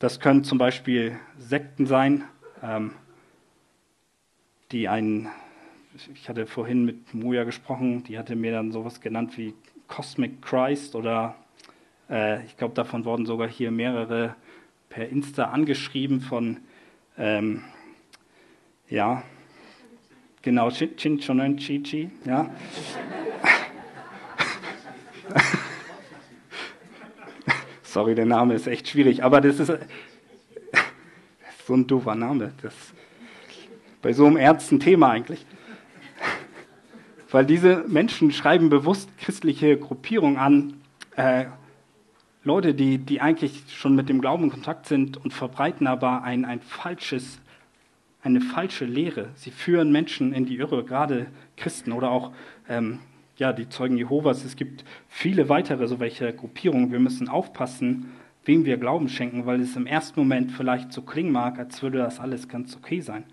[0.00, 2.24] Das können zum Beispiel Sekten sein,
[2.60, 2.92] ähm,
[4.72, 5.28] die einen,
[6.12, 9.54] ich hatte vorhin mit Moja gesprochen, die hatte mir dann sowas genannt wie
[9.86, 11.36] Cosmic Christ oder
[12.10, 14.34] äh, ich glaube, davon wurden sogar hier mehrere
[14.88, 16.58] per Insta angeschrieben von,
[17.16, 17.62] ähm,
[18.88, 19.22] ja,
[20.42, 22.50] genau, Chin Chonen Chichi, ja.
[27.82, 32.52] Sorry, der Name ist echt schwierig, aber das ist, das ist so ein doofer Name.
[32.62, 32.74] Das,
[34.02, 35.44] bei so einem ernsten Thema eigentlich.
[37.30, 40.74] Weil diese Menschen schreiben bewusst christliche Gruppierungen an,
[41.16, 41.46] äh,
[42.44, 46.44] Leute, die, die eigentlich schon mit dem Glauben in Kontakt sind und verbreiten aber ein,
[46.44, 47.40] ein falsches,
[48.22, 49.30] eine falsche Lehre.
[49.34, 52.32] Sie führen Menschen in die Irre, gerade Christen oder auch
[52.68, 52.98] ähm,
[53.36, 54.44] ja, die Zeugen Jehovas.
[54.44, 56.90] Es gibt viele weitere so welche Gruppierungen.
[56.90, 58.12] Wir müssen aufpassen,
[58.44, 61.98] wem wir Glauben schenken, weil es im ersten Moment vielleicht so klingen mag, als würde
[61.98, 63.24] das alles ganz okay sein.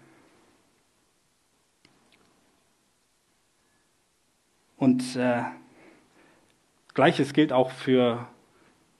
[4.77, 5.43] Und äh,
[6.93, 8.27] gleiches gilt auch für,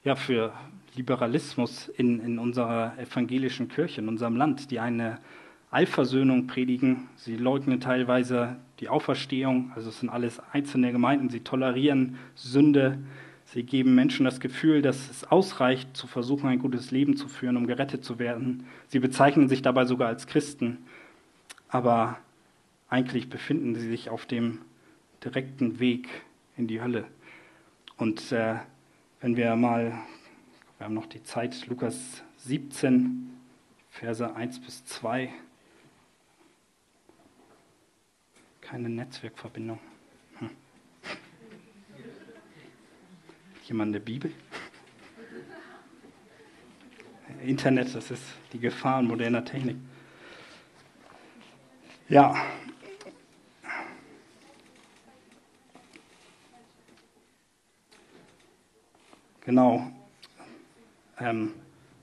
[0.04, 0.54] ja, für
[0.96, 5.20] Liberalismus in, in unserer evangelischen Kirche, in unserem Land, die eine
[5.76, 7.10] Allversöhnung predigen.
[7.18, 11.30] Sie leugnen teilweise die Auferstehung, also es sind alles einzelne Gemeinden.
[11.30, 12.98] Sie tolerieren Sünde.
[13.44, 17.58] Sie geben Menschen das Gefühl, dass es ausreicht, zu versuchen, ein gutes Leben zu führen,
[17.58, 18.66] um gerettet zu werden.
[18.88, 20.78] Sie bezeichnen sich dabei sogar als Christen.
[21.68, 22.20] Aber
[22.88, 24.60] eigentlich befinden sie sich auf dem
[25.26, 26.08] direkten Weg
[26.56, 27.04] in die Hölle.
[27.98, 28.56] Und äh,
[29.20, 29.92] wenn wir mal,
[30.78, 33.30] wir haben noch die Zeit, Lukas 17,
[33.90, 35.34] Verse 1 bis 2.
[38.68, 39.80] Keine Netzwerkverbindung.
[40.40, 40.50] Hm.
[43.66, 44.32] Jemand eine Bibel?
[47.44, 48.24] Internet, das ist
[48.54, 49.78] die Gefahr moderner Technik.
[52.10, 52.36] Ja,
[59.46, 59.92] Genau.
[61.20, 61.54] Ähm,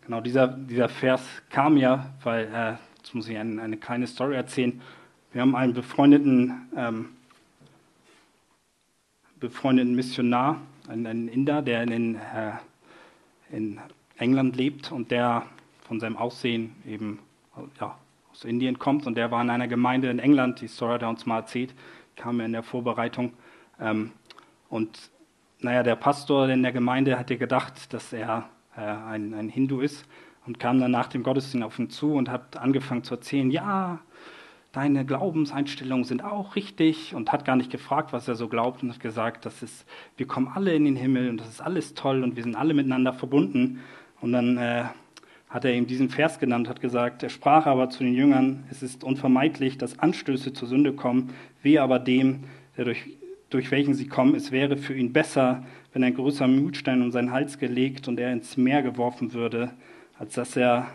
[0.02, 4.36] genau, dieser, dieser Vers kam ja, weil, äh, jetzt muss ich eine, eine kleine Story
[4.36, 4.80] erzählen.
[5.32, 7.08] Wir haben einen befreundeten, ähm,
[9.40, 12.52] befreundeten Missionar, einen, einen Inder, der in, äh,
[13.50, 13.80] in
[14.18, 15.46] England lebt und der
[15.88, 17.18] von seinem Aussehen eben
[17.80, 17.96] ja,
[18.30, 19.06] aus Indien kommt.
[19.06, 21.74] Und der war in einer Gemeinde in England, die Story hat er uns mal erzählt,
[22.14, 23.32] kam in der Vorbereitung.
[23.80, 24.12] Ähm,
[24.68, 25.10] und
[25.60, 30.04] naja, der Pastor in der Gemeinde hatte gedacht, dass er äh, ein, ein Hindu ist
[30.44, 33.98] und kam dann nach dem Gottesdienst auf ihn zu und hat angefangen zu erzählen, ja,
[34.72, 38.90] deine Glaubenseinstellungen sind auch richtig und hat gar nicht gefragt, was er so glaubt und
[38.90, 42.22] hat gesagt, das ist, wir kommen alle in den Himmel und das ist alles toll
[42.22, 43.80] und wir sind alle miteinander verbunden.
[44.20, 44.84] Und dann äh,
[45.50, 48.82] hat er ihm diesen Vers genannt, hat gesagt, er sprach aber zu den Jüngern, es
[48.82, 52.44] ist unvermeidlich, dass Anstöße zur Sünde kommen, wie aber dem,
[52.76, 53.06] der durch
[53.52, 54.34] durch welchen sie kommen.
[54.34, 58.32] Es wäre für ihn besser, wenn ein größerer Mühlstein um seinen Hals gelegt und er
[58.32, 59.72] ins Meer geworfen würde,
[60.18, 60.88] als dass er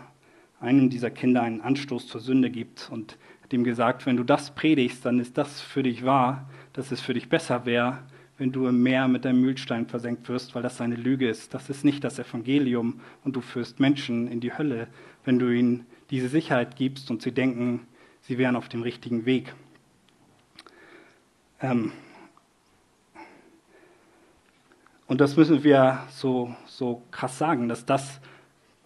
[0.60, 3.16] einem dieser Kinder einen Anstoß zur Sünde gibt und
[3.52, 7.14] ihm gesagt, wenn du das predigst, dann ist das für dich wahr, dass es für
[7.14, 7.98] dich besser wäre,
[8.36, 11.54] wenn du im Meer mit deinem Mühlstein versenkt wirst, weil das eine Lüge ist.
[11.54, 14.88] Das ist nicht das Evangelium und du führst Menschen in die Hölle,
[15.24, 17.86] wenn du ihnen diese Sicherheit gibst und sie denken,
[18.22, 19.54] sie wären auf dem richtigen Weg.
[21.60, 21.92] Ähm,
[25.06, 28.20] und das müssen wir so, so krass sagen, dass das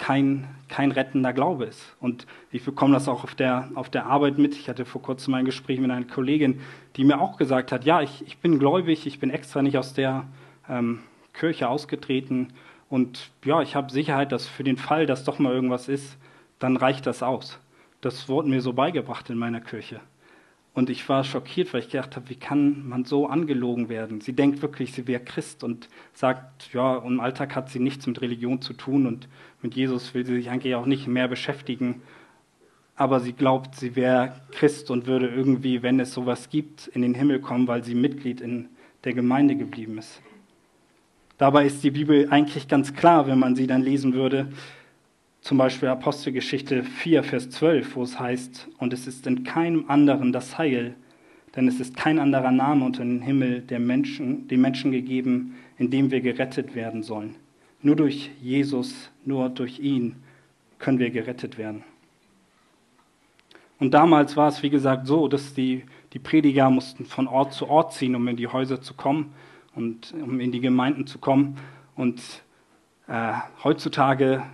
[0.02, 1.94] kein, kein rettender Glaube ist.
[2.00, 4.56] Und ich bekomme das auch auf der, auf der Arbeit mit.
[4.56, 6.60] Ich hatte vor kurzem ein Gespräch mit einer Kollegin,
[6.96, 9.94] die mir auch gesagt hat, ja, ich, ich bin gläubig, ich bin extra nicht aus
[9.94, 10.24] der
[10.68, 12.48] ähm, Kirche ausgetreten
[12.88, 16.16] Und ja, ich habe Sicherheit, dass für den Fall, dass doch mal irgendwas ist,
[16.58, 17.60] dann reicht das aus.
[18.00, 20.00] Das wurde mir so beigebracht in meiner Kirche.
[20.74, 24.22] Und ich war schockiert, weil ich gedacht habe, wie kann man so angelogen werden?
[24.22, 28.22] Sie denkt wirklich, sie wäre Christ und sagt, ja, im Alltag hat sie nichts mit
[28.22, 29.28] Religion zu tun und
[29.60, 32.00] mit Jesus will sie sich eigentlich auch nicht mehr beschäftigen.
[32.96, 37.14] Aber sie glaubt, sie wäre Christ und würde irgendwie, wenn es sowas gibt, in den
[37.14, 38.68] Himmel kommen, weil sie Mitglied in
[39.04, 40.22] der Gemeinde geblieben ist.
[41.36, 44.48] Dabei ist die Bibel eigentlich ganz klar, wenn man sie dann lesen würde.
[45.42, 50.32] Zum Beispiel Apostelgeschichte 4, Vers 12, wo es heißt, und es ist in keinem anderen
[50.32, 50.94] das Heil,
[51.56, 55.90] denn es ist kein anderer Name unter dem Himmel der Menschen, den Menschen gegeben, in
[55.90, 57.34] dem wir gerettet werden sollen.
[57.82, 60.14] Nur durch Jesus, nur durch ihn
[60.78, 61.82] können wir gerettet werden.
[63.80, 67.68] Und damals war es, wie gesagt, so, dass die, die Prediger mussten von Ort zu
[67.68, 69.32] Ort ziehen, um in die Häuser zu kommen
[69.74, 71.56] und um in die Gemeinden zu kommen.
[71.96, 72.22] Und
[73.08, 73.32] äh,
[73.64, 74.44] heutzutage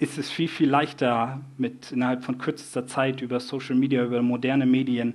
[0.00, 4.66] ist es viel, viel leichter, mit innerhalb von kürzester Zeit über Social Media, über moderne
[4.66, 5.14] Medien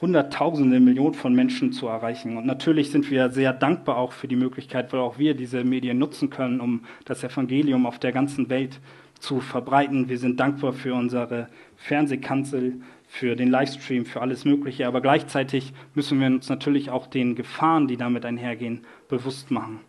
[0.00, 2.36] Hunderttausende, Millionen von Menschen zu erreichen.
[2.36, 5.96] Und natürlich sind wir sehr dankbar auch für die Möglichkeit, weil auch wir diese Medien
[5.96, 8.78] nutzen können, um das Evangelium auf der ganzen Welt
[9.20, 10.08] zu verbreiten.
[10.10, 14.86] Wir sind dankbar für unsere Fernsehkanzel, für den Livestream, für alles Mögliche.
[14.86, 19.80] Aber gleichzeitig müssen wir uns natürlich auch den Gefahren, die damit einhergehen, bewusst machen.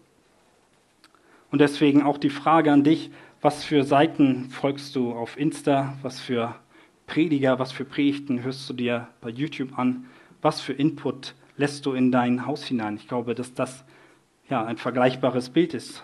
[1.51, 3.09] Und deswegen auch die Frage an dich,
[3.41, 6.55] was für Seiten folgst du auf Insta, was für
[7.05, 10.05] Prediger, was für Predigten hörst du dir bei YouTube an,
[10.41, 12.97] was für Input lässt du in dein Haus hinein.
[12.97, 13.83] Ich glaube, dass das
[14.49, 16.03] ja ein vergleichbares Bild ist.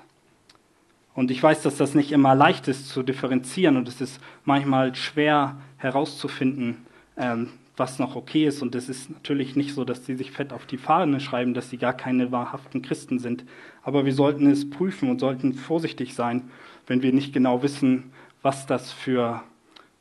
[1.16, 4.96] Und ich weiß, dass das nicht immer leicht ist zu differenzieren und es ist manchmal
[4.96, 6.86] schwer herauszufinden,
[7.18, 8.62] ähm, was noch okay ist.
[8.62, 11.70] Und es ist natürlich nicht so, dass die sich fett auf die Fahne schreiben, dass
[11.70, 13.46] sie gar keine wahrhaften Christen sind.
[13.84, 16.50] Aber wir sollten es prüfen und sollten vorsichtig sein,
[16.88, 19.44] wenn wir nicht genau wissen, was das für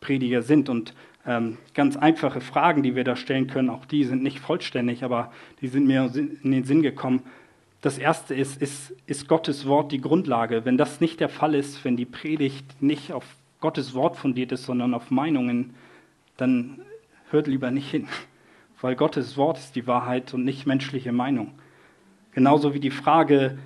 [0.01, 0.69] Prediger sind.
[0.69, 0.95] Und
[1.27, 5.33] ähm, ganz einfache Fragen, die wir da stellen können, auch die sind nicht vollständig, aber
[5.61, 7.23] die sind mir in den Sinn gekommen.
[7.81, 10.65] Das erste ist, ist, ist Gottes Wort die Grundlage?
[10.65, 13.25] Wenn das nicht der Fall ist, wenn die Predigt nicht auf
[13.61, 15.75] Gottes Wort fundiert ist, sondern auf Meinungen,
[16.37, 16.81] dann
[17.31, 18.09] hört lieber nicht hin,
[18.81, 21.53] weil Gottes Wort ist die Wahrheit und nicht menschliche Meinung.
[22.33, 23.59] Genauso wie die Frage,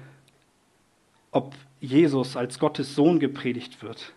[1.31, 4.13] ob Jesus als Gottes Sohn gepredigt wird,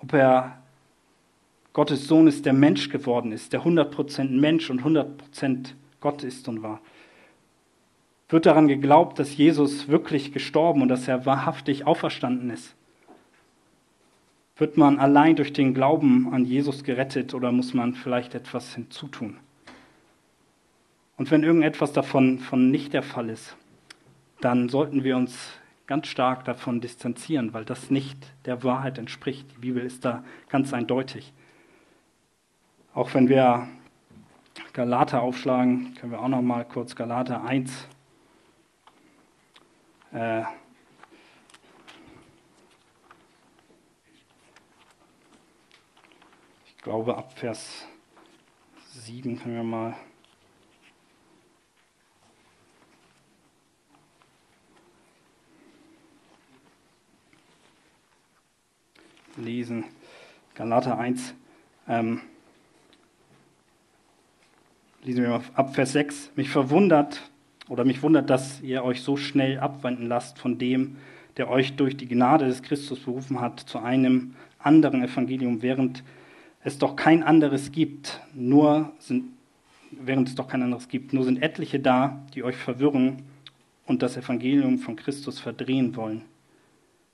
[0.00, 0.62] ob er
[1.72, 6.62] Gottes Sohn ist, der Mensch geworden ist, der 100% Mensch und 100% Gott ist und
[6.62, 6.80] war.
[8.28, 12.74] Wird daran geglaubt, dass Jesus wirklich gestorben und dass er wahrhaftig auferstanden ist?
[14.56, 19.36] Wird man allein durch den Glauben an Jesus gerettet oder muss man vielleicht etwas hinzutun?
[21.18, 23.56] Und wenn irgendetwas davon von nicht der Fall ist,
[24.40, 25.50] dann sollten wir uns
[25.86, 29.52] ganz stark davon distanzieren, weil das nicht der Wahrheit entspricht.
[29.52, 31.32] Die Bibel ist da ganz eindeutig.
[32.94, 33.68] Auch wenn wir
[34.72, 37.88] Galater aufschlagen, können wir auch noch mal kurz Galater 1
[40.12, 40.42] äh,
[46.86, 47.84] glaube, ab Vers
[48.90, 49.96] 7 können wir mal.
[59.36, 59.84] Lesen.
[60.54, 61.34] Galater 1.
[61.88, 62.20] Ähm,
[65.02, 66.32] lesen wir mal ab Vers 6.
[66.36, 67.30] Mich verwundert
[67.68, 70.96] oder mich wundert, dass ihr euch so schnell abwenden lasst von dem,
[71.36, 76.02] der euch durch die Gnade des Christus berufen hat, zu einem anderen Evangelium, während
[76.64, 79.24] es doch kein anderes gibt, nur sind,
[79.90, 83.22] während es doch kein anderes gibt, nur sind etliche da, die euch verwirren
[83.86, 86.22] und das Evangelium von Christus verdrehen wollen.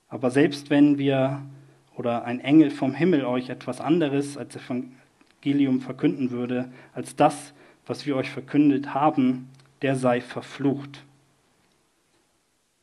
[0.09, 1.43] Aber selbst wenn wir
[1.95, 7.53] oder ein Engel vom Himmel euch etwas anderes als Evangelium verkünden würde, als das,
[7.85, 9.49] was wir euch verkündet haben,
[9.81, 11.03] der sei verflucht.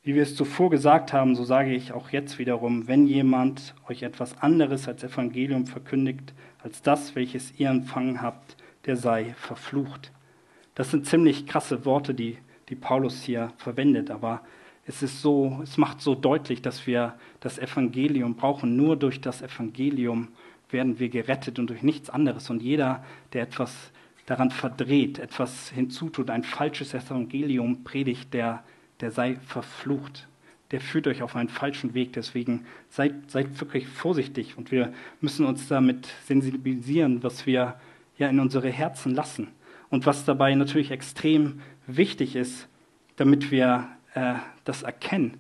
[0.03, 4.03] Wie wir es zuvor gesagt haben, so sage ich auch jetzt wiederum, wenn jemand euch
[4.03, 6.33] etwas anderes als Evangelium verkündigt,
[6.63, 8.57] als das, welches ihr empfangen habt,
[8.87, 10.13] der sei verflucht.
[10.75, 12.39] Das sind ziemlich krasse Worte, die,
[12.71, 14.43] die Paulus hier verwendet, aber
[14.91, 18.77] es ist so, es macht so deutlich, dass wir das Evangelium brauchen.
[18.77, 20.29] Nur durch das Evangelium
[20.71, 22.51] werden wir gerettet und durch nichts anderes.
[22.51, 23.93] Und jeder, der etwas
[24.27, 28.63] daran verdreht, etwas hinzutut, ein falsches Evangelium predigt, der
[29.01, 30.29] der sei verflucht.
[30.71, 32.13] Der führt euch auf einen falschen Weg.
[32.13, 37.81] Deswegen seid, seid wirklich vorsichtig und wir müssen uns damit sensibilisieren, was wir
[38.19, 39.49] ja in unsere Herzen lassen.
[39.89, 42.69] Und was dabei natürlich extrem wichtig ist,
[43.17, 44.35] damit wir äh,
[44.71, 45.39] das erkennen.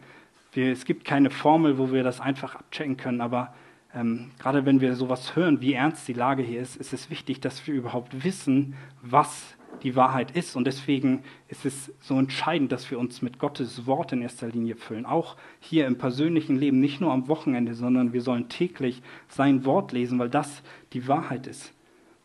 [0.52, 3.54] Wir, es gibt keine Formel, wo wir das einfach abchecken können, aber
[3.94, 7.40] ähm, gerade wenn wir sowas hören, wie ernst die Lage hier ist, ist es wichtig,
[7.40, 10.56] dass wir überhaupt wissen, was die Wahrheit ist.
[10.56, 14.76] Und deswegen ist es so entscheidend, dass wir uns mit Gottes Wort in erster Linie
[14.76, 15.06] füllen.
[15.06, 19.92] Auch hier im persönlichen Leben, nicht nur am Wochenende, sondern wir sollen täglich sein Wort
[19.92, 20.62] lesen, weil das
[20.92, 21.72] die Wahrheit ist.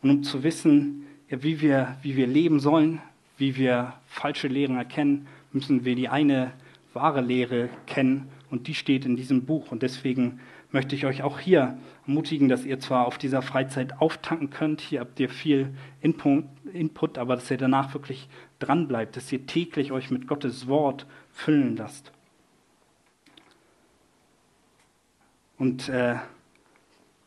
[0.02, 3.00] Und um zu wissen, ja, wie, wir, wie wir leben sollen,
[3.38, 6.52] wie wir falsche Lehren erkennen, müssen wir die eine
[6.96, 9.70] wahre Lehre kennen und die steht in diesem Buch.
[9.70, 10.40] Und deswegen
[10.72, 15.00] möchte ich euch auch hier ermutigen, dass ihr zwar auf dieser Freizeit auftanken könnt, hier
[15.00, 18.28] habt ihr viel Input, aber dass ihr danach wirklich
[18.58, 22.10] dran bleibt, dass ihr täglich euch mit Gottes Wort füllen lasst.
[25.58, 26.16] Und äh,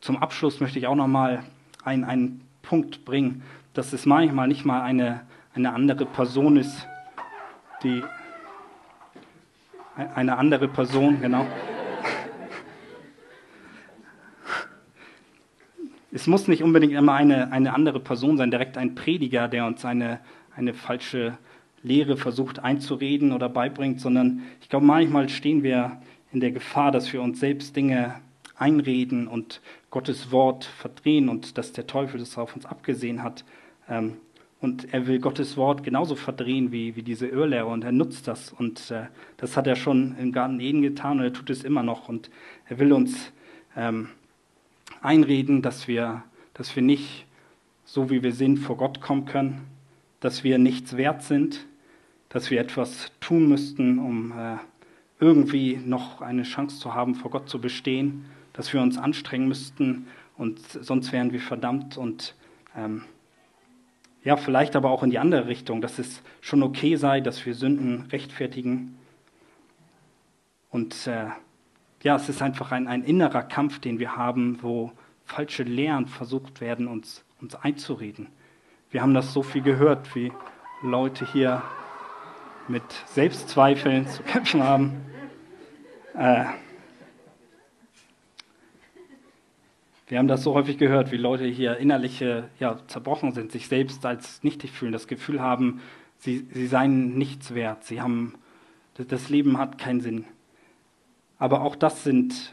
[0.00, 1.44] zum Abschluss möchte ich auch noch mal
[1.82, 3.42] einen, einen Punkt bringen,
[3.74, 6.86] dass es manchmal nicht mal eine, eine andere Person ist,
[7.82, 8.02] die
[9.96, 11.46] eine andere Person, genau.
[16.12, 19.84] Es muss nicht unbedingt immer eine, eine andere Person sein, direkt ein Prediger, der uns
[19.84, 20.20] eine,
[20.56, 21.38] eine falsche
[21.82, 26.00] Lehre versucht einzureden oder beibringt, sondern ich glaube, manchmal stehen wir
[26.32, 28.16] in der Gefahr, dass wir uns selbst Dinge
[28.56, 29.60] einreden und
[29.90, 33.44] Gottes Wort verdrehen und dass der Teufel das auf uns abgesehen hat.
[33.88, 34.18] Ähm,
[34.60, 38.52] und er will Gottes Wort genauso verdrehen wie, wie diese Irrlehre und er nutzt das.
[38.52, 39.06] Und äh,
[39.38, 42.08] das hat er schon im Garten Eden getan und er tut es immer noch.
[42.08, 42.30] Und
[42.68, 43.32] er will uns
[43.74, 44.08] ähm,
[45.00, 47.24] einreden, dass wir, dass wir nicht
[47.86, 49.62] so wie wir sind vor Gott kommen können,
[50.20, 51.66] dass wir nichts wert sind,
[52.28, 54.58] dass wir etwas tun müssten, um äh,
[55.18, 60.06] irgendwie noch eine Chance zu haben, vor Gott zu bestehen, dass wir uns anstrengen müssten
[60.36, 62.34] und sonst wären wir verdammt und
[62.76, 63.02] ähm,
[64.22, 67.54] ja, vielleicht aber auch in die andere Richtung, dass es schon okay sei, dass wir
[67.54, 68.98] Sünden rechtfertigen.
[70.70, 71.26] Und äh,
[72.02, 74.92] ja, es ist einfach ein, ein innerer Kampf, den wir haben, wo
[75.24, 78.28] falsche Lehren versucht werden, uns, uns einzureden.
[78.90, 80.32] Wir haben das so viel gehört, wie
[80.82, 81.62] Leute hier
[82.68, 85.00] mit Selbstzweifeln zu kämpfen haben.
[86.14, 86.44] Äh,
[90.10, 94.04] wir haben das so häufig gehört, wie Leute hier innerliche ja, zerbrochen sind, sich selbst
[94.04, 95.80] als nichtig fühlen, das Gefühl haben,
[96.18, 98.34] sie, sie seien nichts wert, sie haben,
[98.94, 100.24] das Leben hat keinen Sinn.
[101.38, 102.52] Aber auch das sind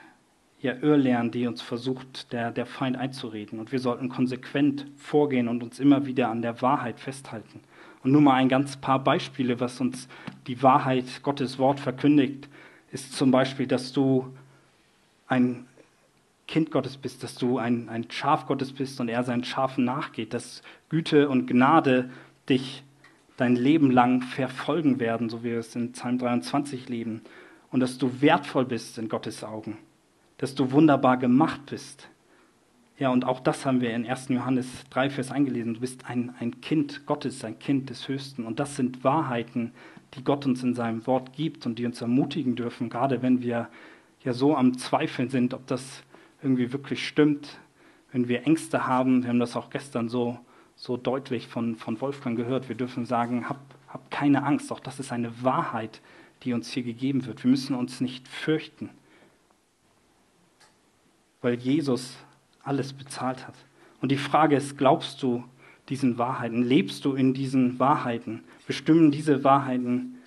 [0.62, 3.60] ja Irrlehren, die uns versucht, der, der Feind einzureden.
[3.60, 7.62] Und wir sollten konsequent vorgehen und uns immer wieder an der Wahrheit festhalten.
[8.04, 10.08] Und nur mal ein ganz paar Beispiele, was uns
[10.46, 12.48] die Wahrheit Gottes Wort verkündigt,
[12.92, 14.32] ist zum Beispiel, dass du
[15.28, 15.67] ein
[16.48, 20.34] Kind Gottes bist, dass du ein, ein Schaf Gottes bist und er seinen Schafen nachgeht,
[20.34, 22.10] dass Güte und Gnade
[22.50, 22.84] dich
[23.36, 27.22] dein Leben lang verfolgen werden, so wie wir es in Psalm 23 leben
[27.72, 29.78] und dass du wertvoll bist in Gottes Augen,
[30.38, 32.10] dass du wunderbar gemacht bist.
[32.98, 34.30] Ja, und auch das haben wir in 1.
[34.30, 35.76] Johannes 3, Vers eingelesen.
[35.76, 38.44] Du bist ein, ein Kind Gottes, ein Kind des Höchsten.
[38.44, 39.72] Und das sind Wahrheiten,
[40.16, 43.70] die Gott uns in seinem Wort gibt und die uns ermutigen dürfen, gerade wenn wir
[44.24, 46.04] ja so am Zweifeln sind, ob das
[46.42, 47.60] irgendwie wirklich stimmt,
[48.12, 49.24] wenn wir Ängste haben.
[49.24, 50.40] Wir haben das auch gestern so,
[50.76, 52.70] so deutlich von, von Wolfgang gehört.
[52.70, 54.72] Wir dürfen sagen, hab, hab keine Angst.
[54.72, 56.02] Auch das ist eine Wahrheit,
[56.44, 57.44] die uns hier gegeben wird.
[57.44, 58.90] Wir müssen uns nicht fürchten,
[61.42, 62.16] weil Jesus
[62.64, 63.56] alles bezahlt hat.
[64.02, 65.44] Und die Frage ist, glaubst du
[65.90, 66.64] diesen Wahrheiten?
[66.64, 68.44] Lebst du in diesen Wahrheiten?
[68.68, 70.18] Bestimmen diese Wahrheiten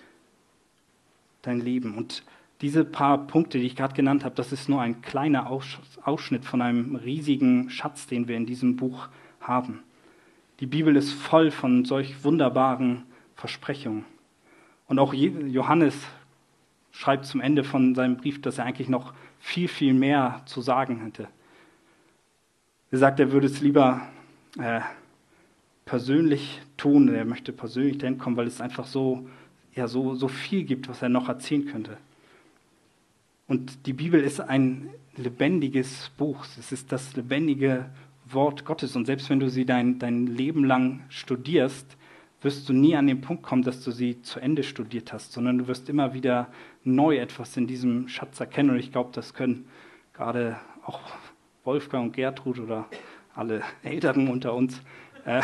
[1.42, 1.96] dein Leben?
[1.96, 2.24] Und
[2.60, 6.60] diese paar Punkte, die ich gerade genannt habe, das ist nur ein kleiner Ausschnitt von
[6.60, 9.08] einem riesigen Schatz, den wir in diesem Buch
[9.40, 9.80] haben.
[10.60, 13.04] Die Bibel ist voll von solch wunderbaren
[13.34, 14.04] Versprechungen.
[14.88, 15.96] Und auch Johannes
[16.90, 21.00] schreibt zum Ende von seinem Brief, dass er eigentlich noch viel, viel mehr zu sagen
[21.02, 21.28] hätte.
[22.90, 24.02] Er sagt, er würde es lieber
[24.58, 24.80] äh,
[25.86, 29.28] persönlich tun, er möchte persönlich dahin kommen, weil es einfach so,
[29.74, 31.96] ja, so, so viel gibt, was er noch erzählen könnte.
[33.50, 36.46] Und die Bibel ist ein lebendiges Buch.
[36.56, 37.90] Es ist das lebendige
[38.24, 38.94] Wort Gottes.
[38.94, 41.96] Und selbst wenn du sie dein, dein Leben lang studierst,
[42.42, 45.58] wirst du nie an den Punkt kommen, dass du sie zu Ende studiert hast, sondern
[45.58, 46.46] du wirst immer wieder
[46.84, 48.70] neu etwas in diesem Schatz erkennen.
[48.70, 49.66] Und ich glaube, das können
[50.12, 51.00] gerade auch
[51.64, 52.86] Wolfgang und Gertrud oder
[53.34, 54.80] alle Älteren unter uns
[55.24, 55.42] äh,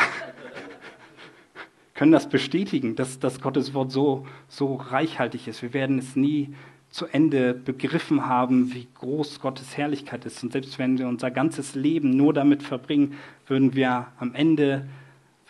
[1.93, 5.61] können das bestätigen, dass, dass Gottes Wort so, so reichhaltig ist.
[5.61, 6.55] Wir werden es nie
[6.97, 10.43] zu Ende begriffen haben, wie groß Gottes Herrlichkeit ist.
[10.43, 13.13] Und selbst wenn wir unser ganzes Leben nur damit verbringen,
[13.45, 14.87] würden wir am Ende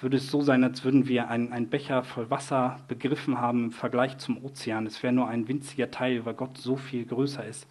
[0.01, 4.17] würde es so sein, als würden wir einen, Becher voll Wasser begriffen haben im Vergleich
[4.17, 4.85] zum Ozean.
[4.85, 7.65] Es wäre nur ein winziger Teil, weil Gott so viel größer ist.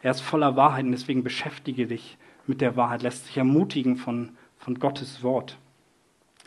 [0.00, 3.02] Er ist voller Wahrheit und deswegen beschäftige dich mit der Wahrheit.
[3.02, 5.58] Lässt dich ermutigen von, von Gottes Wort.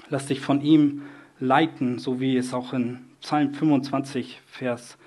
[0.10, 1.04] Lass dich von ihm
[1.40, 4.98] leiten, so wie es auch in Psalm 25, Vers,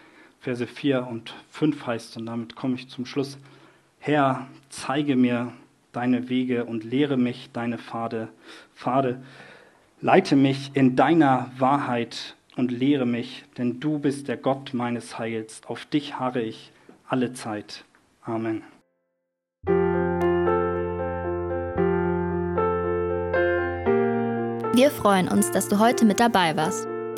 [0.40, 2.16] Verse 4 und 5 heißt.
[2.16, 3.38] Und damit komme ich zum Schluss.
[3.98, 5.52] Herr, zeige mir
[5.92, 8.28] deine Wege und lehre mich deine Pfade.
[8.74, 9.20] Pfade.
[10.00, 15.62] Leite mich in deiner Wahrheit und lehre mich, denn du bist der Gott meines Heils.
[15.66, 16.72] Auf dich harre ich
[17.08, 17.84] alle Zeit.
[18.22, 18.62] Amen.
[24.74, 26.86] Wir freuen uns, dass du heute mit dabei warst.